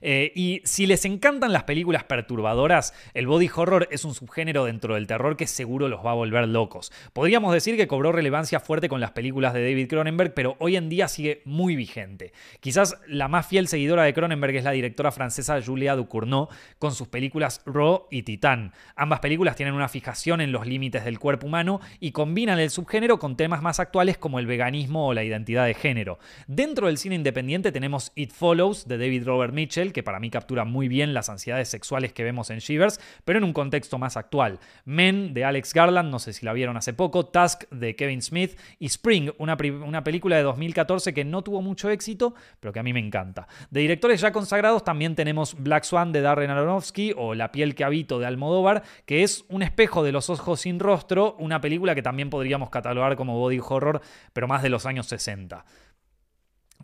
[0.00, 4.94] Eh, y si les encantan las películas perturbadoras, el body horror es un subgénero dentro
[4.94, 6.92] del terror que seguro los va a volver locos.
[7.12, 10.88] Podríamos decir que cobró relevancia fuerte con las películas de David Cronenberg, pero hoy en
[10.88, 12.32] día sigue muy vigente.
[12.60, 17.08] Quizás la más fiel seguidora de Cronenberg es la directora francesa Julia Ducournau con sus
[17.08, 18.72] películas Raw y Titán.
[18.96, 23.18] Ambas películas tienen una fijación en los límites del cuerpo humano y combinan el subgénero
[23.18, 26.18] con temas más actuales como el veganismo o la identidad de género.
[26.46, 30.64] Dentro del cine independiente tenemos It Follows de David Robert Mitchell, que para mí captura
[30.64, 34.58] muy bien las ansiedades sexuales que vemos en Shivers, pero en un contexto más actual.
[34.84, 38.58] Men de Alex Garland, no sé si la vieron hace poco, Task de Kevin Smith
[38.80, 42.82] y Spring, una, una película de 2014 que no tuvo mucho éxito, pero que a
[42.82, 43.46] mí me encanta.
[43.70, 47.84] De directores ya consagrados también tenemos Black Swan de Darren Aronofsky o La piel que
[47.84, 52.02] habito de Almodóvar, que es un espejo de los ojos sin rostro, una película que
[52.02, 54.00] también podríamos catalogar como body horror,
[54.32, 55.64] pero más de los años 60.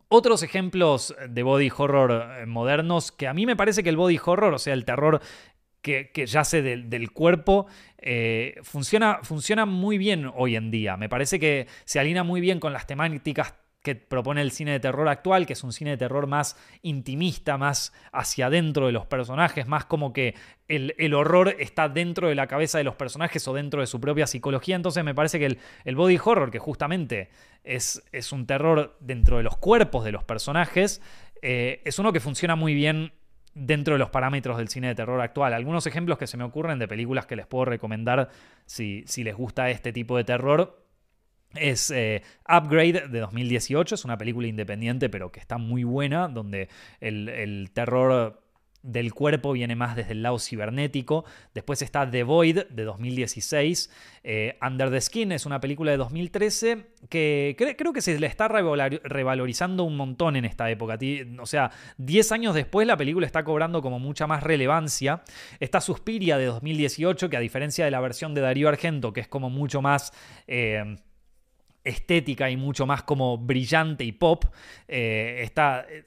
[0.08, 4.18] Otros ejemplos de body horror eh, modernos, que a mí me parece que el body
[4.24, 5.20] horror, o sea, el terror
[5.82, 7.66] que, yace del, cuerpo,
[7.98, 10.96] eh, funciona, funciona muy bien hoy en día.
[10.96, 13.54] Me parece que se alinea muy bien con las temáticas
[13.88, 17.56] que propone el cine de terror actual, que es un cine de terror más intimista,
[17.56, 20.34] más hacia adentro de los personajes, más como que
[20.68, 24.26] el, horror está dentro de la cabeza de los personajes o dentro de su propia
[24.26, 24.76] psicología.
[24.76, 27.30] Entonces me parece que el, body horror, que justamente
[27.64, 31.00] es, es, un terror dentro de los cuerpos de los personajes,
[31.40, 33.12] eh, es uno que funciona muy bien
[33.54, 35.54] dentro de los parámetros del cine de terror actual.
[35.54, 38.28] Algunos ejemplos que se me ocurren de películas que les puedo recomendar
[38.66, 40.87] si, si les gusta este tipo de terror.
[41.54, 46.68] Es eh, Upgrade de 2018, es una película independiente pero que está muy buena, donde
[47.00, 48.38] el, el terror
[48.82, 51.24] del cuerpo viene más desde el lado cibernético.
[51.54, 53.90] Después está The Void de 2016.
[54.22, 58.48] Eh, Under the Skin es una película de 2013 que creo que se le está
[58.48, 60.98] revalorizando un montón en esta época.
[61.40, 65.22] O sea, 10 años después la película está cobrando como mucha más relevancia.
[65.60, 69.28] Está Suspiria de 2018 que a diferencia de la versión de Darío Argento, que es
[69.28, 70.12] como mucho más...
[70.46, 70.96] Eh,
[71.84, 74.44] estética y mucho más como brillante y pop.
[74.86, 75.50] Eh,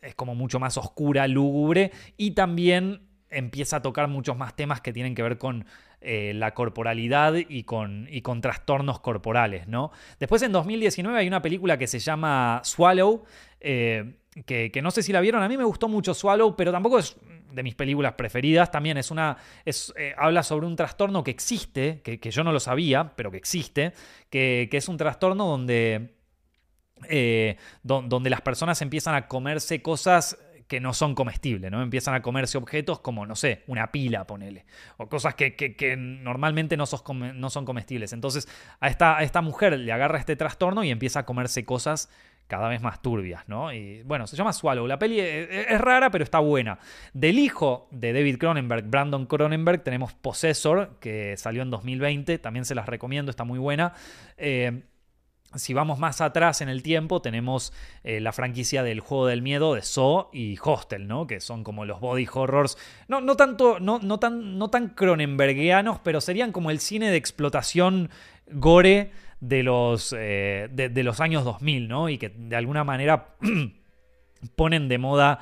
[0.01, 4.93] es como mucho más oscura, lúgubre y también empieza a tocar muchos más temas que
[4.93, 5.65] tienen que ver con
[6.01, 9.91] eh, la corporalidad y con, y con trastornos corporales, ¿no?
[10.19, 13.23] Después en 2019 hay una película que se llama Swallow,
[13.61, 14.15] eh,
[14.45, 16.99] que, que, no sé si la vieron, a mí me gustó mucho Swallow, pero tampoco
[16.99, 17.17] es
[17.53, 18.71] de mis películas preferidas.
[18.71, 19.37] También es una.
[19.65, 23.37] Es, eh, habla sobre un trastorno que existe, que, yo no lo sabía, pero que
[23.37, 23.93] existe,
[24.29, 26.15] que, es un trastorno donde.
[27.09, 31.81] Eh, donde las personas empiezan a comerse cosas que no son comestibles, ¿no?
[31.81, 34.65] Empiezan a comerse objetos como, no sé, una pila, ponele,
[34.97, 36.85] o cosas que, normalmente no,
[37.33, 38.13] no, son comestibles.
[38.13, 38.47] Entonces
[38.79, 42.09] a esta, a esta mujer le agarra este trastorno y empieza a comerse cosas
[42.51, 43.71] cada vez más turbias, ¿no?
[43.71, 44.85] Y bueno, se llama Swallow.
[44.85, 46.79] La peli es, rara, pero está buena.
[47.13, 52.39] Del hijo de David Cronenberg, Brandon Cronenberg, tenemos Possessor, que salió en 2020.
[52.39, 53.93] También se las recomiendo, está muy buena.
[54.35, 54.83] Eh,
[55.55, 57.71] si vamos más atrás en el tiempo, tenemos
[58.03, 61.27] eh, la franquicia del juego del miedo de Saw y Hostel, ¿no?
[61.27, 62.77] Que son como los body horrors.
[63.07, 67.15] No, no tanto, no, no, tan, no tan cronenbergianos, pero serían como el cine de
[67.15, 68.09] explotación
[68.51, 69.11] gore
[69.41, 72.07] de los, eh, de, los años 2000, ¿no?
[72.07, 73.35] Y que de alguna manera
[74.55, 75.39] ponen de moda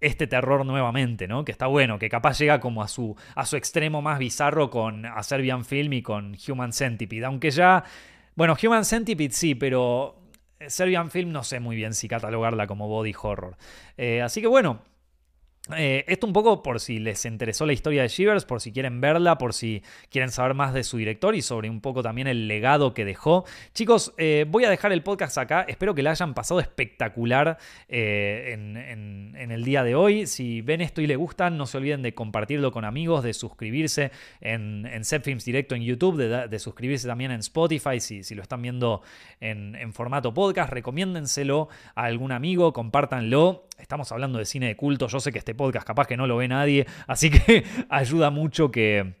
[0.00, 1.44] este terror nuevamente, ¿no?
[1.44, 5.04] Que está bueno, que capaz llega como a su, a su extremo más bizarro con
[5.22, 7.24] Serbian Film y con Human Centipede.
[7.24, 7.82] Aunque ya,
[8.36, 10.20] bueno, Human Centipede sí, pero
[10.66, 13.56] Serbian Film no sé muy bien si catalogarla como body horror.
[13.96, 14.82] Eh, así que bueno,
[15.76, 19.00] eh, esto un poco por si les interesó la historia de Shivers, por si quieren
[19.00, 22.48] verla, por si quieren saber más de su director y sobre un poco también el
[22.48, 23.44] legado que dejó.
[23.74, 25.62] Chicos, eh, voy a dejar el podcast acá.
[25.68, 27.58] Espero que la hayan pasado espectacular
[27.88, 30.26] eh, en, el día de hoy.
[30.26, 34.10] Si ven esto y les gustan, no se olviden de compartirlo con amigos, de suscribirse
[34.40, 39.02] en, en Films Directo en YouTube, de, suscribirse también en Spotify si, lo están viendo
[39.40, 40.72] en, en formato podcast.
[40.72, 43.68] Recomiéndenselo a algún amigo, compártanlo.
[43.78, 45.06] Estamos hablando de cine de culto.
[45.08, 48.70] Yo sé que este podcast capaz que no lo ve nadie, así que ayuda mucho
[48.70, 49.14] que,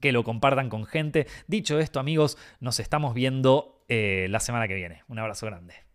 [0.00, 1.26] que lo compartan con gente.
[1.46, 5.02] Dicho esto, amigos, nos estamos viendo eh, la semana que viene.
[5.08, 5.85] Un abrazo grande.